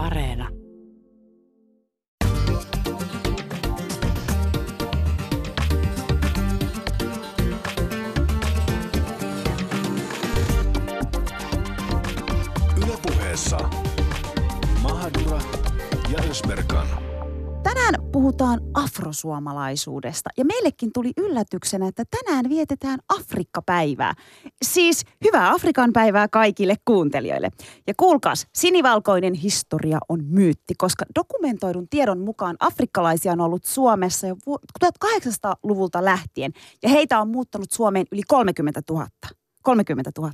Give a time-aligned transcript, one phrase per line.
[0.00, 0.59] Areena.
[18.30, 24.14] Puhutaan afrosuomalaisuudesta ja meillekin tuli yllätyksenä, että tänään vietetään Afrikka-päivää.
[24.62, 27.50] Siis hyvää Afrikan päivää kaikille kuuntelijoille.
[27.86, 34.36] Ja kuulkaas, sinivalkoinen historia on myytti, koska dokumentoidun tiedon mukaan afrikkalaisia on ollut Suomessa jo
[34.84, 39.06] 1800-luvulta lähtien ja heitä on muuttanut Suomeen yli 30 000.
[39.62, 40.32] 30 000.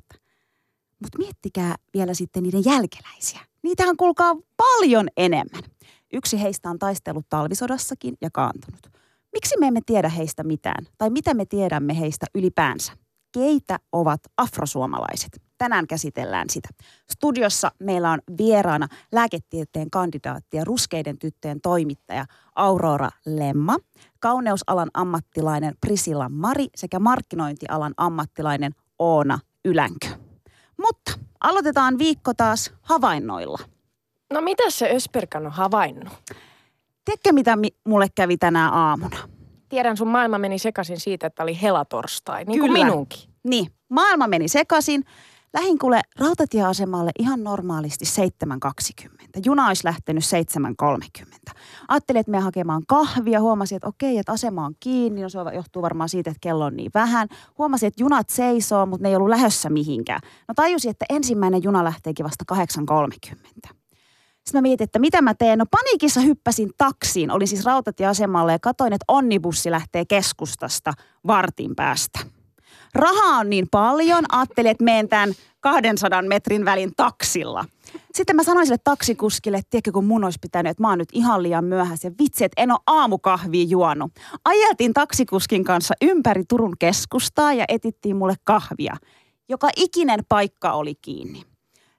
[1.02, 3.40] Mutta miettikää vielä sitten niiden jälkeläisiä.
[3.62, 5.75] Niitähän kuulkaa paljon enemmän.
[6.12, 8.90] Yksi heistä on taistellut talvisodassakin ja kaantunut.
[9.32, 10.86] Miksi me emme tiedä heistä mitään?
[10.98, 12.92] Tai mitä me tiedämme heistä ylipäänsä?
[13.32, 15.42] Keitä ovat afrosuomalaiset?
[15.58, 16.68] Tänään käsitellään sitä.
[17.12, 23.76] Studiossa meillä on vieraana lääketieteen kandidaatti ja ruskeiden tyttöjen toimittaja Aurora Lemma,
[24.20, 30.08] kauneusalan ammattilainen Prisilla Mari sekä markkinointialan ammattilainen Oona Ylänkö.
[30.76, 33.75] Mutta aloitetaan viikko taas havainnoilla.
[34.32, 36.08] No mitä se Ösperkan on havainnut?
[37.04, 39.16] Tiedätkö, mitä mi- mulle kävi tänä aamuna?
[39.68, 42.74] Tiedän, sun maailma meni sekaisin siitä, että oli helatorstai, niin Kyllä.
[42.74, 43.20] kuin minunkin.
[43.44, 45.04] Niin, maailma meni sekaisin.
[45.54, 48.04] Lähin kuule rautatieasemalle ihan normaalisti
[49.06, 49.40] 7.20.
[49.44, 51.52] Juna olisi lähtenyt 7.30.
[51.88, 53.40] Ajattelin, että me hakemaan kahvia.
[53.40, 55.22] Huomasin, että okei, että asema on kiinni.
[55.22, 57.28] No se johtuu varmaan siitä, että kello on niin vähän.
[57.58, 60.20] Huomasin, että junat seisoo, mutta ne ei ollut lähössä mihinkään.
[60.48, 62.44] No tajusin, että ensimmäinen juna lähteekin vasta
[63.34, 63.76] 8.30.
[64.46, 65.58] Sitten mä mietin, että mitä mä teen.
[65.58, 67.30] No paniikissa hyppäsin taksiin.
[67.30, 70.92] Olin siis rautatieasemalla ja katoin, että onnibussi lähtee keskustasta
[71.26, 72.18] vartin päästä.
[72.94, 77.64] Rahaa on niin paljon, ajattelin, että menen tämän 200 metrin välin taksilla.
[78.14, 81.08] Sitten mä sanoin sille taksikuskille, että tiedätkö, kun mun olisi pitänyt, että mä oon nyt
[81.12, 82.10] ihan liian myöhässä.
[82.22, 84.12] Vitsi, että en ole aamukahvia juonut.
[84.44, 88.96] Ajeltiin taksikuskin kanssa ympäri Turun keskustaa ja etittiin mulle kahvia.
[89.48, 91.55] Joka ikinen paikka oli kiinni.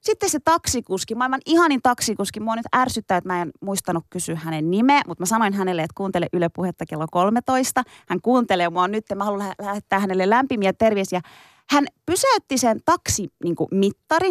[0.07, 4.72] Sitten se taksikuski, maailman ihanin taksikuski, mua nyt ärsyttää, että mä en muistanut kysyä hänen
[4.72, 7.84] nimeä, mutta mä sanoin hänelle, että kuuntele Yle Puhetta kello 13.
[8.07, 11.22] Hän kuuntelee mua nyt ja mä haluan lä- lähettää hänelle lämpimiä terveisiä.
[11.69, 13.56] Hän pysäytti sen taksi niin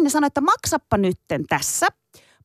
[0.03, 1.87] ja sanoi, että maksappa nytten tässä.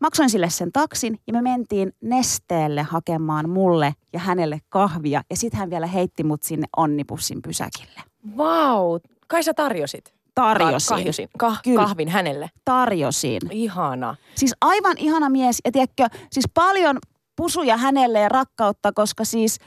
[0.00, 5.22] Maksoin sille sen taksin ja me mentiin nesteelle hakemaan mulle ja hänelle kahvia.
[5.31, 8.00] Ja sitten hän vielä heitti mut sinne onnibussin pysäkille.
[8.37, 10.22] Vau, kai sä tarjosit?
[10.34, 10.88] Tarjosin.
[10.88, 11.82] Ka- kahjosin, kah- Kyllä.
[11.82, 12.50] kahvin hänelle.
[12.65, 13.41] Tarjosin.
[13.50, 14.16] Ihana.
[14.34, 16.98] Siis aivan ihana mies ja tiedätkö, siis paljon
[17.37, 19.59] pusuja hänelle ja rakkautta, koska siis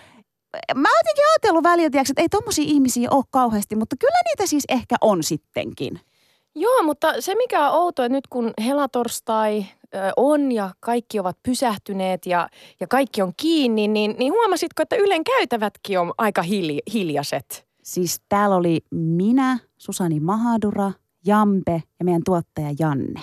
[0.76, 4.46] mä oon jotenkin ajatellut välillä, tiedätkö, että ei tommosia ihmisiä ole kauheasti, mutta kyllä niitä
[4.50, 6.00] siis ehkä on sittenkin.
[6.56, 9.66] Joo, mutta se mikä on outoa, että nyt kun helatorstai
[10.18, 12.50] on ja kaikki ovat pysähtyneet ja,
[12.80, 17.66] ja kaikki on kiinni, niin, niin huomasitko, että Ylen käytävätkin on aika hilj- hiljaiset?
[17.84, 20.92] Siis täällä oli minä, Susani Mahadura,
[21.26, 23.22] Jampe ja meidän tuottaja Janne.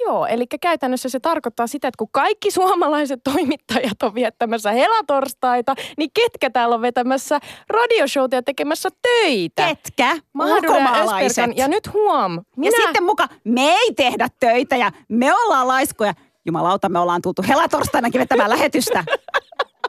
[0.00, 6.10] Joo, eli käytännössä se tarkoittaa sitä, että kun kaikki suomalaiset toimittajat on viettämässä helatorstaita, niin
[6.14, 9.68] ketkä täällä on vetämässä radioshowta ja tekemässä töitä?
[9.68, 10.16] Ketkä?
[10.32, 11.50] Mahadura ja Ulkomaalaiset.
[11.56, 12.82] Ja nyt huom, Ja minä...
[12.82, 16.14] sitten muka me ei tehdä töitä ja me ollaan laiskoja.
[16.46, 19.04] Jumalauta, me ollaan tultu helatorstainakin vetämään lähetystä.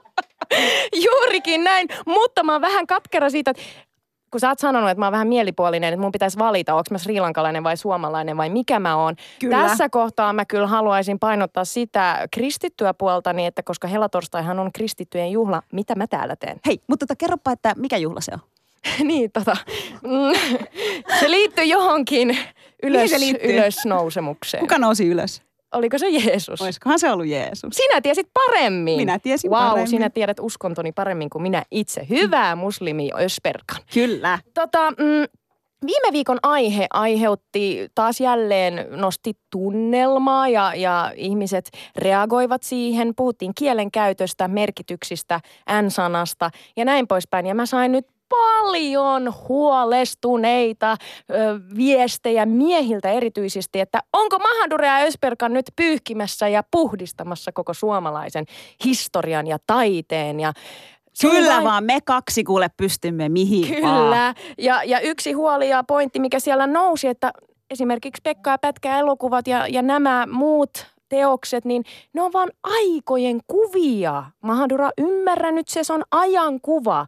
[1.06, 3.64] Juurikin näin, mutta mä oon vähän katkera siitä, että
[4.32, 6.98] kun sä oot sanonut, että mä oon vähän mielipuolinen, että mun pitäisi valita, onko mä
[6.98, 9.16] srilankalainen vai suomalainen vai mikä mä oon.
[9.40, 9.58] Kyllä.
[9.58, 15.62] Tässä kohtaa mä kyllä haluaisin painottaa sitä kristittyä puoltani, että koska helatorstaihan on kristittyjen juhla,
[15.72, 16.60] mitä mä täällä teen?
[16.66, 18.40] Hei, mutta tota, kerropa, että mikä juhla se on?
[19.08, 19.58] niin, tota,
[20.04, 20.60] mm,
[21.20, 22.38] se liittyy johonkin
[22.84, 23.54] ylös, liittyy?
[23.54, 24.62] ylösnousemukseen.
[24.62, 25.42] Kuka nousi ylös?
[25.74, 26.62] Oliko se Jeesus?
[26.62, 27.74] Olisikohan se ollut Jeesus?
[27.74, 28.98] Sinä tiesit paremmin.
[28.98, 29.88] Minä tiesin wow, paremmin.
[29.88, 32.06] sinä tiedät uskontoni paremmin kuin minä itse.
[32.10, 33.82] Hyvää muslimi Ösperkan.
[33.94, 34.40] Kyllä.
[34.54, 35.26] Tota, mm,
[35.86, 43.14] viime viikon aihe aiheutti taas jälleen, nosti tunnelmaa ja, ja ihmiset reagoivat siihen.
[43.16, 45.40] Puhuttiin kielen käytöstä, merkityksistä,
[45.82, 47.46] N-sanasta ja näin poispäin.
[47.46, 50.96] Ja mä sain nyt paljon huolestuneita ö,
[51.78, 58.46] viestejä miehiltä erityisesti, että onko Mahadure ja Ösperkan nyt pyyhkimässä ja puhdistamassa koko suomalaisen
[58.86, 60.54] historian ja taiteen ja
[61.22, 64.04] Kyllä vain- vaan me kaksi kuule pystymme mihin vaan.
[64.04, 64.36] Kyllä.
[64.58, 67.34] Ja, ja yksi huoli ja pointti, mikä siellä nousi, että
[67.70, 71.84] esimerkiksi Pekka ja Pätkä elokuvat ja, ja nämä muut teokset, niin
[72.14, 74.24] ne on vaan aikojen kuvia.
[74.42, 77.08] Mahadura, ymmärrä nyt se, se on ajankuva.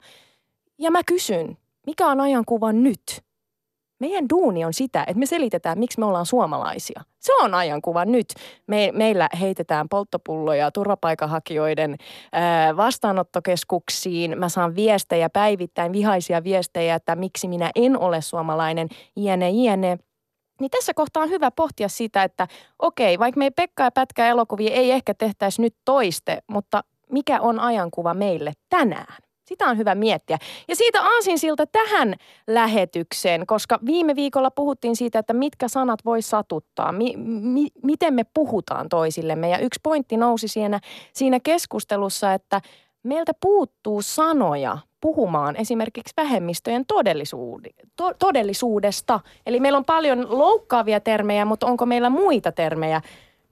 [0.79, 3.23] Ja mä kysyn, mikä on ajankuva nyt?
[4.03, 7.01] meidän duuni on sitä, että me selitetään, miksi me ollaan suomalaisia.
[7.19, 8.33] Se on ajankuva nyt.
[8.67, 11.95] Me, meillä heitetään polttopulloja turvapaikanhakijoiden
[12.31, 14.39] ää, vastaanottokeskuksiin.
[14.39, 19.97] Mä saan viestejä päivittäin, vihaisia viestejä, että miksi minä en ole suomalainen, jne, jne.
[20.59, 22.47] Niin tässä kohtaa on hyvä pohtia sitä, että
[22.79, 27.59] okei, vaikka me Pekka ja Pätkä elokuvia ei ehkä tehtäisi nyt toiste, mutta mikä on
[27.59, 29.22] ajankuva meille tänään?
[29.45, 30.37] Sitä on hyvä miettiä.
[30.67, 32.15] Ja siitä aasinsilta tähän
[32.47, 38.23] lähetykseen, koska viime viikolla puhuttiin siitä, että mitkä sanat voi satuttaa, mi- mi- miten me
[38.33, 39.49] puhutaan toisillemme.
[39.49, 40.79] Ja yksi pointti nousi siinä,
[41.13, 42.61] siinä keskustelussa, että
[43.03, 46.85] meiltä puuttuu sanoja puhumaan esimerkiksi vähemmistöjen
[47.95, 49.19] to- todellisuudesta.
[49.45, 53.01] Eli meillä on paljon loukkaavia termejä, mutta onko meillä muita termejä?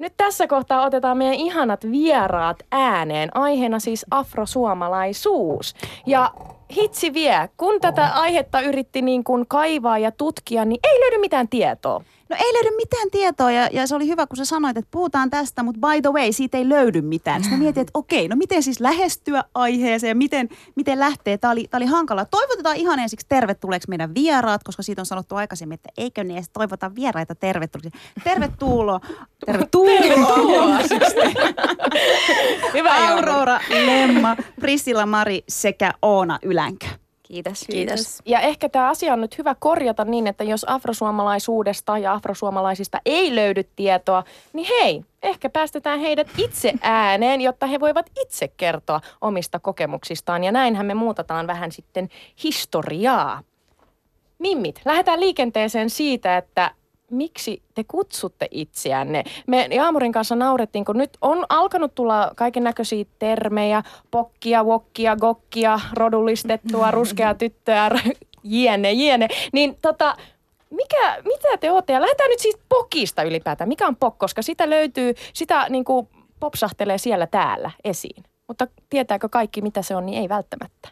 [0.02, 3.38] Nyt tässä kohtaa otetaan meidän ihanat vieraat ääneen.
[3.38, 5.76] Aiheena siis afrosuomalaisuus.
[6.06, 6.32] Ja
[6.72, 11.48] hitsi vie, kun tätä aihetta yritti niin kuin kaivaa ja tutkia, niin ei löydy mitään
[11.48, 12.04] tietoa.
[12.32, 15.30] No ei löydy mitään tietoa ja, ja se oli hyvä, kun sä sanoit, että puhutaan
[15.30, 17.42] tästä, mutta by the way, siitä ei löydy mitään.
[17.42, 21.38] Sitten mietin, että okei, no miten siis lähestyä aiheeseen, miten, miten lähtee.
[21.38, 22.26] Tämä oli, tämä oli hankala.
[22.26, 26.50] Toivotetaan ihan ensiksi tervetulleeksi meidän vieraat, koska siitä on sanottu aikaisemmin, että eikö niin edes
[26.50, 28.00] toivota vieraita tervetulleeksi.
[28.24, 29.00] Tervetuloa.
[29.46, 30.78] Tervetuloa.
[32.74, 36.86] Hyvä Aurora Lemma, Priscilla Mari sekä Oona Ylänkö.
[37.24, 37.66] Kiitos.
[37.72, 38.22] Kiitos.
[38.26, 43.36] Ja ehkä tämä asia on nyt hyvä korjata niin, että jos afrosuomalaisuudesta ja afrosuomalaisista ei
[43.36, 44.24] löydy tietoa,
[44.54, 50.44] niin hei, ehkä päästetään heidät itse ääneen, jotta he voivat itse kertoa omista kokemuksistaan.
[50.44, 52.10] Ja näinhän me muutataan vähän sitten
[52.44, 53.42] historiaa.
[54.40, 56.72] Mimmit, lähdetään liikenteeseen siitä, että
[57.12, 59.24] miksi te kutsutte itseänne?
[59.48, 65.80] Me Jaamurin kanssa naurettiin, kun nyt on alkanut tulla kaiken näköisiä termejä, pokkia, wokkia, gokkia,
[65.94, 67.92] rodullistettua, ruskea tyttöä,
[68.44, 69.28] jiene, jiene.
[69.54, 70.18] Niin tota,
[70.70, 71.94] mikä, mitä te olette?
[71.94, 73.68] Ja lähdetään nyt siis pokista ylipäätään.
[73.68, 74.18] Mikä on pok?
[74.18, 76.08] Koska sitä löytyy, sitä niin kuin
[76.40, 78.24] popsahtelee siellä täällä esiin.
[78.48, 80.90] Mutta tietääkö kaikki, mitä se on, niin ei välttämättä.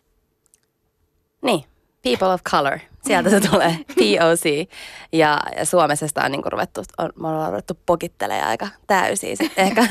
[1.41, 1.63] Niin,
[2.03, 2.79] people of color.
[3.01, 4.69] Sieltä se tulee, POC.
[5.13, 9.37] Ja, ja Suomessa sitä on, niin kuin ruvettu, on, me ollaan ruvettu pokittelemaan aika täysin.
[9.57, 9.87] Ehkä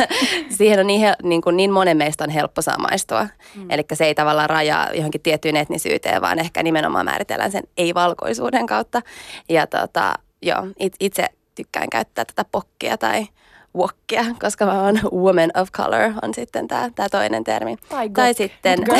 [0.50, 3.26] siihen on niin, hel, niin, kuin niin monen meistä on helppo samaistua.
[3.54, 3.70] Mm.
[3.70, 9.02] Eli se ei tavallaan rajaa johonkin tiettyyn etnisyyteen, vaan ehkä nimenomaan määritellään sen ei-valkoisuuden kautta.
[9.48, 10.66] Ja tota, joo,
[11.00, 13.26] itse tykkään käyttää tätä pokkia tai
[13.76, 17.76] wokkia, koska mä oon woman of color on sitten tämä tää toinen termi.
[17.88, 18.96] Tai, tai sitten gok.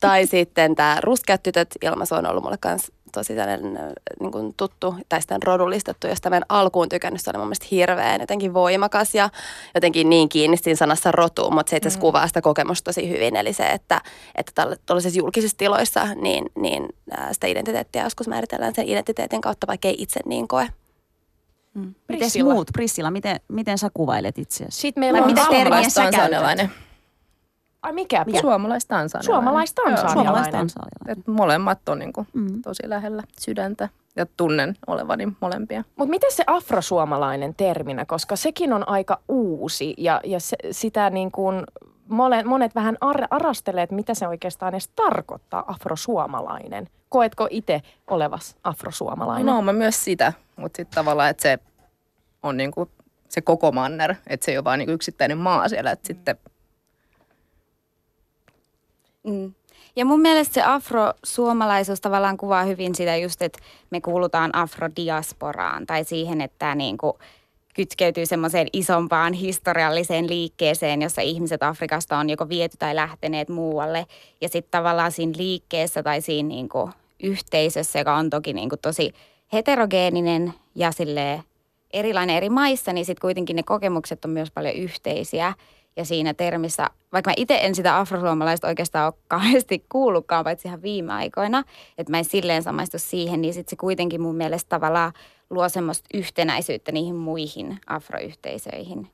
[0.00, 3.78] tai sitten tämä ruskeat tytöt ilmaisu on ollut mulle kanssa tosi sellainen
[4.20, 7.20] niin kuin tuttu, tai sitten rodullistettu, josta mä en alkuun tykännyt.
[7.20, 9.30] Se oli mun mielestä hirveän jotenkin voimakas ja
[9.74, 12.00] jotenkin niin kiinni siinä sanassa rotu, mutta se itse asiassa mm.
[12.00, 13.36] kuvaa sitä kokemusta tosi hyvin.
[13.36, 14.00] Eli se, että,
[14.34, 16.88] että tällaisissa julkisissa tiloissa niin, niin
[17.32, 20.68] sitä identiteettiä joskus määritellään sen identiteetin kautta, vaikka ei itse niin koe.
[21.74, 21.94] Mm.
[22.08, 24.80] Miten muut, Prissilla, miten, miten sä kuvailet itseäsi?
[24.80, 26.70] Sitten meillä on suomalaistansanialainen.
[27.82, 28.24] Ai mikä?
[28.26, 28.40] mikä?
[28.40, 29.44] Suomalaistansanialainen.
[29.44, 30.24] Suomalaistansanialainen.
[30.24, 31.24] Suomalaistansanialainen.
[31.26, 32.62] molemmat on niin kuin mm.
[32.62, 35.84] tosi lähellä sydäntä ja tunnen olevani molempia.
[35.96, 41.30] Mutta miten se afrosuomalainen terminä, koska sekin on aika uusi ja, ja se, sitä niin
[41.32, 41.64] kuin
[42.08, 46.88] monet, monet vähän ar- arastelee, että mitä se oikeastaan edes tarkoittaa afrosuomalainen.
[47.10, 49.46] Koetko itse olevas afrosuomalainen?
[49.46, 51.58] No mä myös sitä, mutta sitten tavallaan, että se
[52.42, 52.90] on niinku
[53.28, 56.16] se koko manner, että se ei ole vain niinku yksittäinen maa siellä, että mm.
[56.16, 56.38] sitten
[59.24, 59.54] Mm.
[59.96, 63.58] Ja mun mielestä se afrosuomalaisuus tavallaan kuvaa hyvin sitä just, että
[63.90, 67.12] me kuulutaan afrodiasporaan tai siihen, että tämä niin kuin
[67.74, 74.06] kytkeytyy semmoiseen isompaan historialliseen liikkeeseen, jossa ihmiset Afrikasta on joko viety tai lähteneet muualle.
[74.40, 78.80] Ja sitten tavallaan siinä liikkeessä tai siinä niin kuin yhteisössä, joka on toki niin kuin
[78.82, 79.12] tosi
[79.52, 80.90] heterogeeninen ja
[81.92, 85.54] erilainen eri maissa, niin sitten kuitenkin ne kokemukset on myös paljon yhteisiä.
[85.96, 90.82] Ja siinä termissä, vaikka mä itse en sitä afrosuomalaista oikeastaan ole kauheasti kuullutkaan, paitsi ihan
[90.82, 91.64] viime aikoina,
[91.98, 95.12] että mä en silleen samaistu siihen, niin sitten se kuitenkin mun mielestä tavallaan
[95.50, 99.10] luo semmoista yhtenäisyyttä niihin muihin afroyhteisöihin.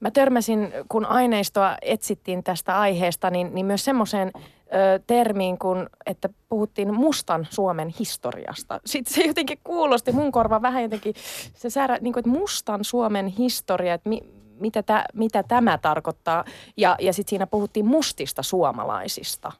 [0.00, 4.32] Mä törmäsin, kun aineistoa etsittiin tästä aiheesta, niin, niin myös semmoiseen
[5.06, 8.80] termiin, kun, että puhuttiin mustan Suomen historiasta.
[8.86, 11.14] Sitten se jotenkin kuulosti mun korva vähän jotenkin,
[11.54, 14.22] se säärä, niin kuin, että mustan Suomen historia, että mi,
[14.60, 16.44] mitä, tä, mitä tämä tarkoittaa.
[16.76, 19.52] Ja, ja sitten siinä puhuttiin mustista suomalaisista.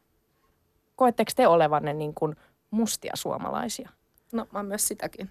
[0.97, 2.37] Koetteko te olevanne niin kuin
[2.71, 3.91] mustia suomalaisia?
[4.33, 5.31] No mä myös sitäkin.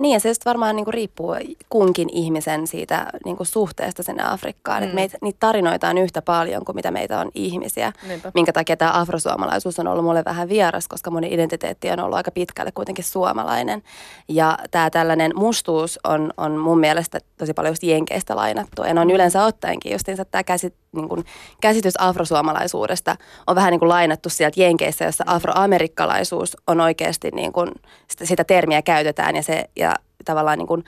[0.00, 1.34] Niin ja se just varmaan niinku riippuu
[1.68, 4.82] kunkin ihmisen siitä niinku suhteesta sinne Afrikkaan.
[4.82, 4.88] Mm.
[4.88, 7.92] Et meitä, niitä tarinoita on yhtä paljon kuin mitä meitä on ihmisiä.
[8.08, 8.32] Niinpä.
[8.34, 12.30] Minkä takia tämä afrosuomalaisuus on ollut mulle vähän vieras, koska mun identiteetti on ollut aika
[12.30, 13.82] pitkälle kuitenkin suomalainen.
[14.28, 18.82] Ja tämä tällainen mustuus on, on mun mielestä tosi paljon just jenkeistä lainattu.
[18.82, 21.24] Ja ne on yleensä ottaenkin justiinsa tämä käsit, niin kuin,
[21.60, 23.16] käsitys afrosuomalaisuudesta
[23.46, 27.70] on vähän niin kuin lainattu sieltä jenkeissä, jossa afroamerikkalaisuus on oikeasti niin kuin,
[28.08, 29.94] sitä, sitä termiä käytetään ja se ja
[30.24, 30.84] tavallaan niin kuin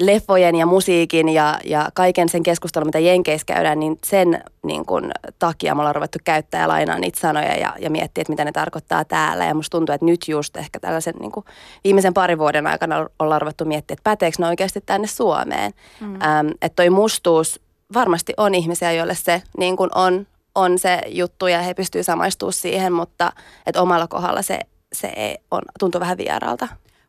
[0.00, 5.10] leffojen ja musiikin ja, ja kaiken sen keskustelun, mitä Jenkeissä käydään, niin sen niin kuin,
[5.38, 8.52] takia me ollaan ruvettu käyttää ja lainaa niitä sanoja ja, ja miettiä, että mitä ne
[8.52, 9.44] tarkoittaa täällä.
[9.44, 11.46] Ja musta tuntuu, että nyt just ehkä tällaisen niin kuin,
[11.84, 15.72] viimeisen parin vuoden aikana ollaan ruvettu miettiä, että päteekö ne oikeasti tänne Suomeen.
[16.00, 16.14] Mm.
[16.22, 17.60] Ähm, että toi mustuus
[17.94, 22.52] varmasti on ihmisiä, joille se niin kuin on, on se juttu ja he pystyvät samaistumaan
[22.52, 23.32] siihen, mutta
[23.66, 24.60] että omalla kohdalla se,
[24.92, 26.68] se ei on, tuntuu vähän vieraalta.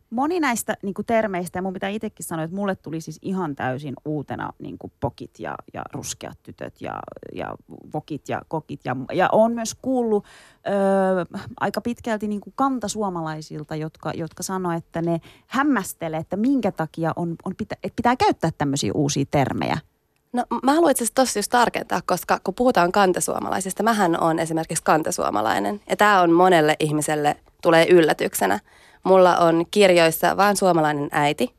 [0.10, 3.56] Moni näistä niin kuin termeistä, ja mun pitää itsekin sanoa, että mulle tuli siis ihan
[3.56, 7.00] täysin uutena niin kuin pokit ja, ja ruskeat tytöt ja,
[7.34, 7.56] ja
[7.94, 8.80] vokit ja kokit.
[8.86, 15.02] Ja, ja on myös kuullut ö, aika pitkälti niin kuin kantasuomalaisilta, jotka, jotka sanoo, että
[15.02, 19.78] ne hämmästelee, että minkä takia on, on pitä, että pitää käyttää tämmöisiä uusia termejä.
[20.34, 24.84] No mä haluan itse asiassa tossa just tarkentaa, koska kun puhutaan kantasuomalaisista, mähän on esimerkiksi
[24.84, 25.82] kantasuomalainen.
[25.90, 28.60] Ja tämä on monelle ihmiselle tulee yllätyksenä.
[29.04, 31.54] Mulla on kirjoissa vain suomalainen äiti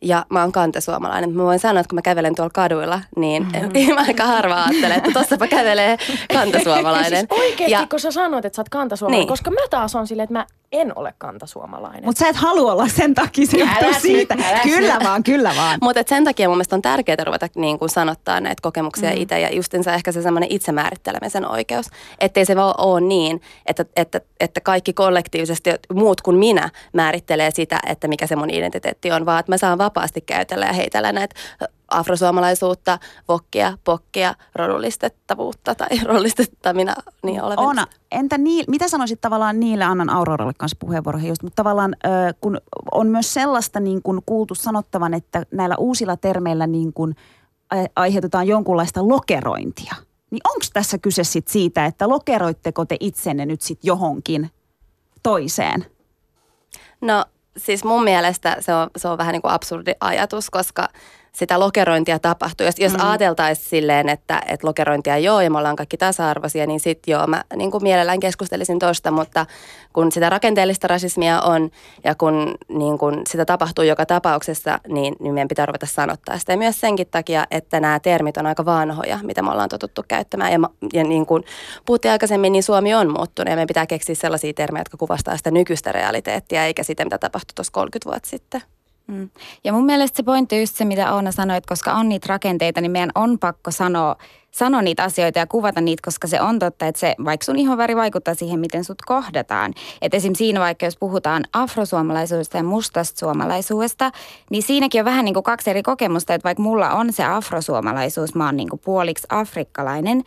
[0.00, 1.32] ja mä oon kantasuomalainen.
[1.32, 3.94] Mä voin sanoa, että kun mä kävelen tuolla kaduilla, niin mm-hmm.
[3.94, 5.96] mä aika harva ajattelen, että tossapa kävelee
[6.34, 7.26] kantasuomalainen.
[7.30, 9.28] siis oikeasti, ja, kun sä sanoit, että sä oot kantasuomalainen, Niin.
[9.28, 12.04] koska mä taas on silleen, että mä en ole kantasuomalainen.
[12.04, 14.36] Mutta sä et halua olla sen takia, se Älä johtuu nyt, siitä.
[14.50, 15.04] älä Kyllä nyt.
[15.04, 15.78] vaan, kyllä vaan.
[15.82, 19.16] Mutta sen takia mun mielestä on tärkeää ruveta niin kuin sanottaa näitä kokemuksia Mm.
[19.16, 21.86] itse ja justinsa ehkä se semmoinen itsemäärittelemisen oikeus.
[22.20, 27.80] Ettei se vaan ole niin, että, että, että kaikki kollektiivisesti muut kuin minä määrittelee sitä,
[27.86, 31.34] että mikä se mun identiteetti on, vaan että mä saan vapaasti käytellä ja heitellä näitä
[31.92, 37.64] afrosuomalaisuutta, vokkia, pokkia, rodullistettavuutta tai rodullistettamina niin olevan.
[37.64, 42.08] Oona, entä Niil, mitä sanoisit tavallaan niille, annan Auroralle kanssa puheenvuoron just, mutta tavallaan ö,
[42.40, 42.60] kun
[42.92, 47.16] on myös sellaista niin kuin kuultu sanottavan, että näillä uusilla termeillä niin kuin
[47.70, 49.94] ai- aiheutetaan jonkunlaista lokerointia.
[50.30, 54.50] Niin onko tässä kyse sit siitä, että lokeroitteko te itsenne nyt sit johonkin
[55.22, 55.86] toiseen?
[57.00, 57.24] No
[57.56, 60.88] siis mun mielestä se on, se on vähän niin kuin absurdi ajatus, koska
[61.32, 62.66] sitä lokerointia tapahtuu.
[62.66, 62.98] Jos, jos mm.
[63.02, 67.44] ajateltaisiin silleen, että, että lokerointia joo ja me ollaan kaikki tasa-arvoisia, niin sitten joo, mä
[67.56, 69.46] niin kuin mielellään keskustelisin tosta, mutta
[69.92, 71.70] kun sitä rakenteellista rasismia on
[72.04, 76.52] ja kun niin kuin sitä tapahtuu joka tapauksessa, niin, niin meidän pitää ruveta sanottaa sitä.
[76.52, 80.52] Ja myös senkin takia, että nämä termit on aika vanhoja, mitä me ollaan totuttu käyttämään.
[80.52, 80.58] Ja,
[80.92, 81.44] ja niin kuin
[81.86, 85.50] puhuttiin aikaisemmin, niin Suomi on muuttunut ja meidän pitää keksiä sellaisia termejä, jotka kuvastaa sitä
[85.50, 88.62] nykyistä realiteettia, eikä sitä, mitä tapahtui tuossa 30 vuotta sitten.
[89.06, 89.30] Mm.
[89.64, 92.80] Ja mun mielestä se pointti just se, mitä Oona sanoi, että koska on niitä rakenteita,
[92.80, 94.16] niin meidän on pakko sanoa,
[94.50, 97.96] sanoa niitä asioita ja kuvata niitä, koska se on totta, että se, vaikka sun ihonväri
[97.96, 99.74] vaikuttaa siihen, miten sut kohdataan.
[100.02, 100.34] Että esim.
[100.34, 104.10] siinä vaikka, jos puhutaan afrosuomalaisuudesta ja mustasta suomalaisuudesta,
[104.50, 108.34] niin siinäkin on vähän niin kuin kaksi eri kokemusta, että vaikka mulla on se afrosuomalaisuus,
[108.34, 110.22] mä oon niin kuin puoliksi afrikkalainen,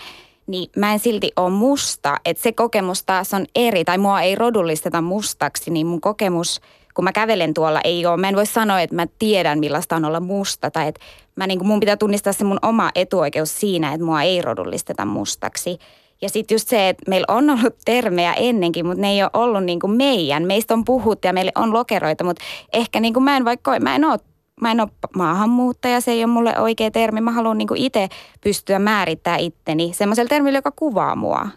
[0.48, 2.18] niin mä en silti ole musta.
[2.26, 6.62] Että se kokemus taas on eri, tai mua ei rodullisteta mustaksi, niin mun kokemus,
[6.96, 8.18] kun mä kävelen tuolla, ei ole.
[8.18, 11.02] Mä en voi sanoa, että mä tiedän millaista on olla musta, tai että
[11.36, 15.06] mä niin kuin, mun pitää tunnistaa se mun oma etuoikeus siinä, että mua ei rodullisteta
[15.06, 15.80] mustaksi.
[16.22, 19.64] Ja sitten just se, että meillä on ollut termejä ennenkin, mutta ne ei ole ollut
[19.64, 20.44] niin kuin meidän.
[20.44, 23.96] Meistä on puhuttu ja meillä on lokeroita, mutta ehkä niin kuin mä en vaikka, mä
[23.96, 24.20] en ole
[24.62, 27.22] Mä en ole maahanmuuttaja, se ei ole mulle oikea termi.
[27.22, 28.10] Mä haluan niin itse
[28.44, 31.48] pystyä määrittämään itteni semmoisella termillä, joka kuvaa mua.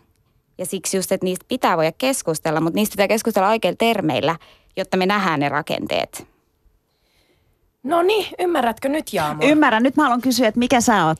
[0.59, 4.37] Ja siksi just, että niistä pitää voida keskustella, mutta niistä pitää keskustella oikeilla termeillä,
[4.79, 6.27] jotta me nähdään ne rakenteet.
[7.83, 9.43] No niin, ymmärrätkö nyt Jaamo?
[9.45, 11.19] Ymmärrän, nyt mä haluan kysyä, että mikä sä oot?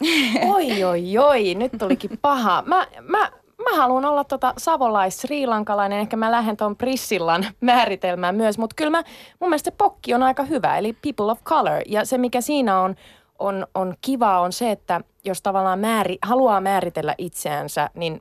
[0.54, 2.62] Oi, oi, oi, nyt tulikin paha.
[2.66, 3.30] Mä, mä,
[3.70, 9.02] mä haluan olla tota savolais-sriilankalainen, ehkä mä lähden tuon Prissillan määritelmään myös, mutta kyllä mä,
[9.40, 11.82] mun mielestä se pokki on aika hyvä, eli people of color.
[11.86, 12.94] Ja se, mikä siinä on,
[13.38, 18.20] on, on kiva, on se, että jos tavallaan määri, haluaa määritellä itseänsä, niin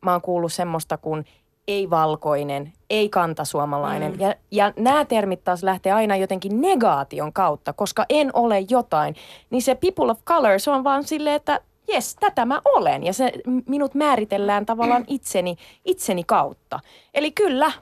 [0.00, 1.24] mä oon kuullut semmoista kuin
[1.68, 4.12] ei-valkoinen, ei-kantasuomalainen.
[4.12, 4.20] Mm.
[4.20, 9.14] Ja, ja nämä termit taas lähtee aina jotenkin negaation kautta, koska en ole jotain.
[9.50, 13.04] Niin se people of color, se on vaan silleen, että jes, tätä mä olen.
[13.04, 13.32] Ja se
[13.66, 16.80] minut määritellään tavallaan itseni, itseni kautta.
[17.14, 17.72] Eli kyllä,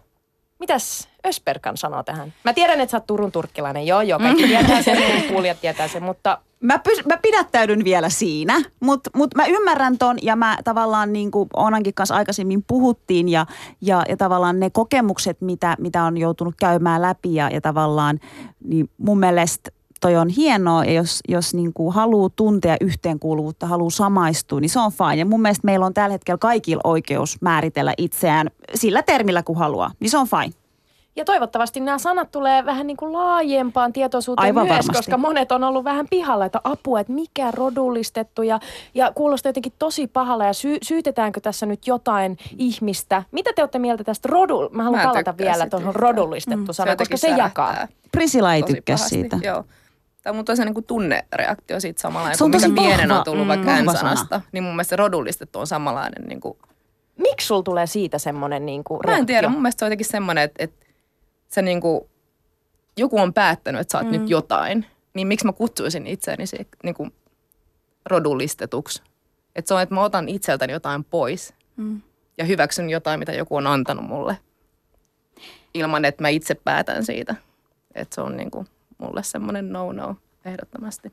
[0.59, 2.33] mitäs Ösperkan sanoo tähän?
[2.45, 3.87] Mä tiedän, että sä oot Turun turkkilainen.
[3.87, 4.99] Joo, joo, kaikki tietää sen,
[5.33, 10.17] kuulijat tietää sen, mutta Mä, pys, mä pidättäydyn vielä siinä, mutta mut mä ymmärrän ton
[10.23, 13.47] ja mä tavallaan niin kuin Onankin kanssa aikaisemmin puhuttiin ja,
[13.81, 18.21] ja, ja tavallaan ne kokemukset, mitä, mitä on joutunut käymään läpi ja, ja tavallaan
[18.65, 23.91] niin mun mielestä toi on hienoa ja jos, jos niin kuin haluaa tuntea yhteenkuuluvuutta, haluaa
[23.91, 25.17] samaistua, niin se on fine.
[25.17, 29.91] Ja mun mielestä meillä on tällä hetkellä kaikilla oikeus määritellä itseään sillä termillä, kun haluaa.
[30.01, 30.60] Niin se on fine.
[31.21, 34.93] Ja toivottavasti nämä sanat tulee vähän niin kuin laajempaan tietoisuuteen Aivan myös, varmasti.
[34.93, 38.61] koska monet on ollut vähän pihalla, että apua, että mikä rodullistettu ja,
[38.95, 43.23] ja kuulostaa jotenkin tosi pahalla ja sy- syytetäänkö tässä nyt jotain ihmistä.
[43.33, 44.69] Mitä te olette mieltä tästä rodul...
[44.73, 47.89] Mä haluan Mä palata vielä tuohon rodullistettu sana, koska jotenkin se jakaa.
[48.13, 49.39] Prisilla ei tykkää siitä.
[49.43, 49.65] Joo.
[50.23, 53.45] Tämä on mun tosi niin tunnereaktio siitä samanlainen Se on kuin pienen vahva, on tullut
[53.45, 54.41] mm, vaikka vahva n-sanasta.
[54.53, 56.29] Niin mun mielestä se rodullistettu on samanlainen.
[56.29, 56.59] Niin kuin,
[57.17, 60.07] Miksi sulla tulee siitä semmoinen niin kuin mä en tiedä, mun mielestä se on jotenkin
[60.07, 60.87] semmoinen, että, että
[61.51, 62.01] se niin kuin,
[62.97, 64.13] joku on päättänyt, että sä oot mm.
[64.13, 64.87] nyt jotain.
[65.15, 67.13] Niin miksi mä kutsuisin itseäni se, niin kuin
[68.07, 69.03] rodullistetuksi?
[69.57, 72.01] Että se on, että mä otan itseltäni jotain pois mm.
[72.39, 74.39] ja hyväksyn jotain, mitä joku on antanut mulle.
[75.75, 77.35] Ilman, että mä itse päätän siitä.
[77.95, 78.67] Että se on niin kuin,
[78.99, 81.13] mulle semmoinen no-no ehdottomasti.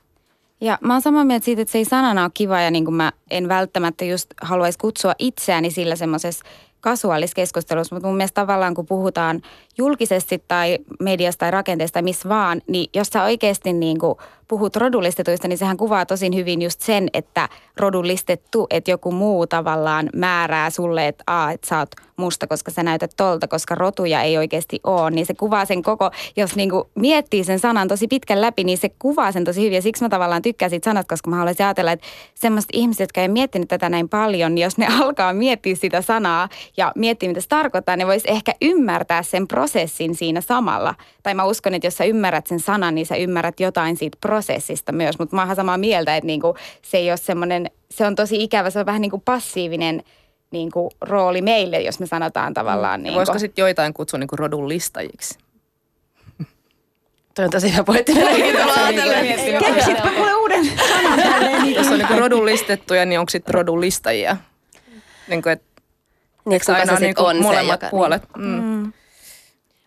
[0.61, 2.95] Ja mä oon samaa mieltä siitä, että se ei sanana ole kiva ja niin kuin
[2.95, 6.45] mä en välttämättä just haluaisi kutsua itseäni sillä semmoisessa
[6.89, 9.41] kasuaalissa keskustelussa, mutta mun mielestä tavallaan kun puhutaan
[9.77, 14.15] julkisesti tai mediasta tai rakenteesta missä vaan, niin jos sä oikeasti niin kuin
[14.47, 20.09] puhut rodullistetuista, niin sehän kuvaa tosin hyvin just sen, että rodullistettu, että joku muu tavallaan
[20.15, 24.37] määrää sulle, että, aa, että sä oot musta, koska sä näytät tolta, koska rotuja ei
[24.37, 28.41] oikeasti ole, niin se kuvaa sen koko, jos niin kuin miettii sen sanan tosi pitkän
[28.41, 29.75] läpi, niin se kuvaa sen tosi hyvin.
[29.75, 33.21] Ja siksi mä tavallaan tykkään siitä sanasta, koska mä haluaisin ajatella, että semmoiset ihmiset, jotka
[33.21, 37.41] ei miettinyt tätä näin paljon, niin jos ne alkaa miettiä sitä sanaa ja miettiä, mitä
[37.41, 40.95] se tarkoittaa, ne vois ehkä ymmärtää sen prosessin siinä samalla.
[41.23, 44.91] Tai mä uskon, että jos sä ymmärrät sen sanan, niin sä ymmärrät jotain siitä prosessista
[44.91, 48.15] myös, mutta mä oon ihan samaa mieltä, että niinku, se ei ole semmoinen, se on
[48.15, 50.03] tosi ikävä, se on vähän niin kuin passiivinen
[50.51, 52.99] niin kuin, rooli meille, jos me sanotaan tavallaan.
[52.99, 55.39] Ja Niin voisiko sitten joitain kutsua niin kuin rodullistajiksi?
[57.35, 58.13] Toi on tosi hyvä pointti.
[59.59, 61.63] Keksitpä kuule uuden sanan.
[61.63, 64.37] Niin Jos on niin kuin rodullistettuja, niin onko sitten rodullistajia?
[65.27, 65.76] Niin kuin, että
[66.49, 68.23] Niin, kuka se aina sit niin kuin on se, molemmat joka, puolet.
[68.37, 68.93] Mm.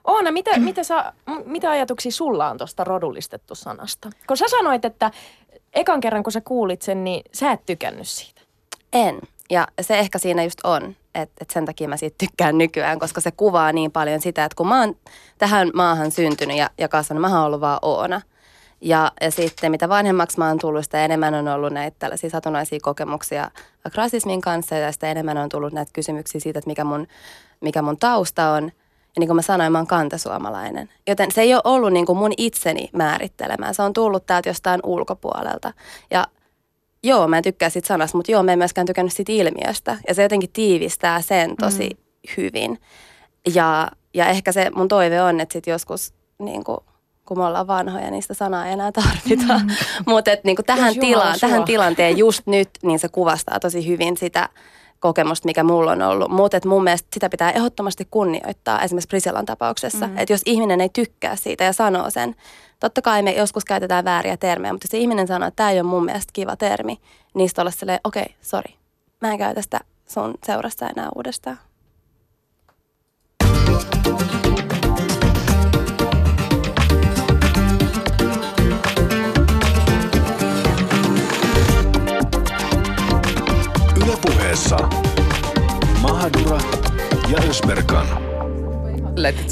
[0.04, 1.12] Oona, mitä, mitä, sä,
[1.44, 4.10] mitä ajatuksia sulla on tuosta rodullistettu sanasta?
[4.26, 5.10] Kun sä sanoit, että
[5.72, 8.40] ekan kerran kun sä kuulit sen, niin sä et tykännyt siitä.
[8.92, 9.20] En.
[9.50, 13.20] Ja se ehkä siinä just on, että, että sen takia mä siitä tykkään nykyään, koska
[13.20, 14.96] se kuvaa niin paljon sitä, että kun mä oon
[15.38, 18.20] tähän maahan syntynyt ja, ja kasvanut, mä oon ollut vaan Oona.
[18.80, 22.78] Ja, ja sitten mitä vanhemmaksi mä oon tullut, sitä enemmän on ollut näitä tällaisia satunnaisia
[22.82, 23.50] kokemuksia
[23.94, 27.06] rasismin kanssa ja sitä enemmän on tullut näitä kysymyksiä siitä, että mikä mun,
[27.60, 28.64] mikä mun tausta on.
[28.64, 30.88] Ja niin kuin mä sanoin, mä oon kantasuomalainen.
[31.06, 33.74] Joten se ei ole ollut niin kuin mun itseni määrittelemään.
[33.74, 35.72] Se on tullut täältä jostain ulkopuolelta.
[36.10, 36.26] Ja
[37.02, 39.98] joo, mä en tykkää siitä sanasta, mutta joo, mä en myöskään tykännyt siitä ilmiöstä.
[40.08, 42.32] Ja se jotenkin tiivistää sen tosi mm.
[42.36, 42.78] hyvin.
[43.54, 46.78] Ja, ja ehkä se mun toive on, että sit joskus niin kuin,
[47.30, 49.58] kun me ollaan vanhoja, niin sitä sanaa ei enää tarvita.
[49.58, 49.70] Mm.
[50.12, 54.48] Mutta niin tähän, tilaan, tähän tilanteen just nyt, niin se kuvastaa tosi hyvin sitä
[55.00, 56.30] kokemusta, mikä mulla on ollut.
[56.30, 60.06] Mutta mun mielestä sitä pitää ehdottomasti kunnioittaa esimerkiksi Prisillan tapauksessa.
[60.06, 60.18] Mm.
[60.18, 62.36] Että jos ihminen ei tykkää siitä ja sanoo sen,
[62.80, 65.80] totta kai me joskus käytetään vääriä termejä, mutta jos se ihminen sanoo, että tämä ei
[65.80, 67.00] ole mun mielestä kiva termi,
[67.34, 68.74] niin sitten olla silleen, okei, okay, sori,
[69.20, 71.58] mä en käytä sitä sun seurassa enää uudestaan.
[84.22, 84.76] puheessa
[86.02, 86.58] Mahadura
[87.28, 88.06] ja Ösberkan.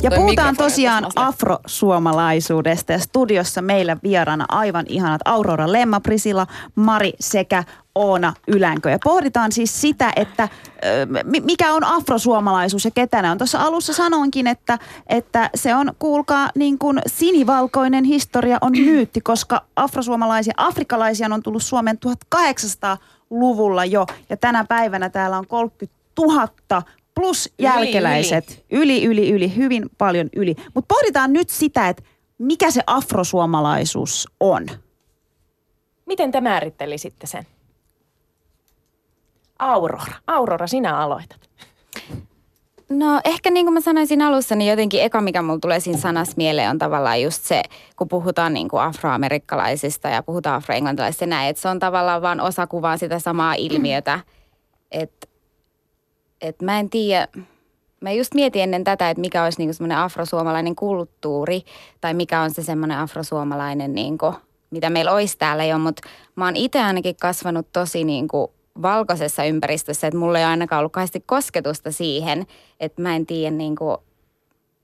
[0.02, 7.64] Ja puhutaan tosiaan afrosuomalaisuudesta ja studiossa meillä vieraana aivan ihanat Aurora Lemma, Prisilla, Mari sekä
[7.94, 8.90] Oona Ylänkö.
[8.90, 10.48] Ja pohditaan siis sitä, että
[11.42, 13.38] mikä on afrosuomalaisuus ja ketä ne on.
[13.38, 19.62] Tuossa alussa sanoinkin, että, että se on, kuulkaa, niin kuin sinivalkoinen historia on myytti, koska
[19.76, 22.96] afrosuomalaisia, afrikalaisia on tullut Suomen 1800
[23.30, 24.06] luvulla jo.
[24.28, 26.82] Ja tänä päivänä täällä on 30 000
[27.14, 28.64] plus jälkeläiset.
[28.70, 30.54] Yli, yli, yli, yli hyvin paljon yli.
[30.74, 32.02] Mutta pohditaan nyt sitä, että
[32.38, 34.66] mikä se afrosuomalaisuus on.
[36.06, 37.46] Miten te määrittelisitte sen?
[39.58, 40.14] Aurora.
[40.26, 41.50] Aurora, sinä aloitat.
[42.88, 46.34] No ehkä niin kuin mä sanoisin alussa, niin jotenkin eka mikä mulla tulee siinä sanassa
[46.36, 47.62] mieleen on tavallaan just se,
[47.96, 52.40] kun puhutaan niin kuin afroamerikkalaisista ja puhutaan afroenglantilaisista ja näin, että se on tavallaan vaan
[52.40, 54.20] osa kuvaa sitä samaa ilmiötä.
[54.90, 55.26] Että
[56.40, 57.28] et mä en tiedä,
[58.00, 61.62] mä just mietin ennen tätä, että mikä olisi niin semmoinen afrosuomalainen kulttuuri
[62.00, 64.34] tai mikä on se semmoinen afrosuomalainen niin kuin
[64.70, 68.50] mitä meillä olisi täällä jo, mutta mä oon itse ainakin kasvanut tosi niin kuin
[68.82, 72.46] valkoisessa ympäristössä, että mulla ei ole ainakaan ollut kauheasti kosketusta siihen,
[72.80, 73.96] että mä en tiedä, niin kuin,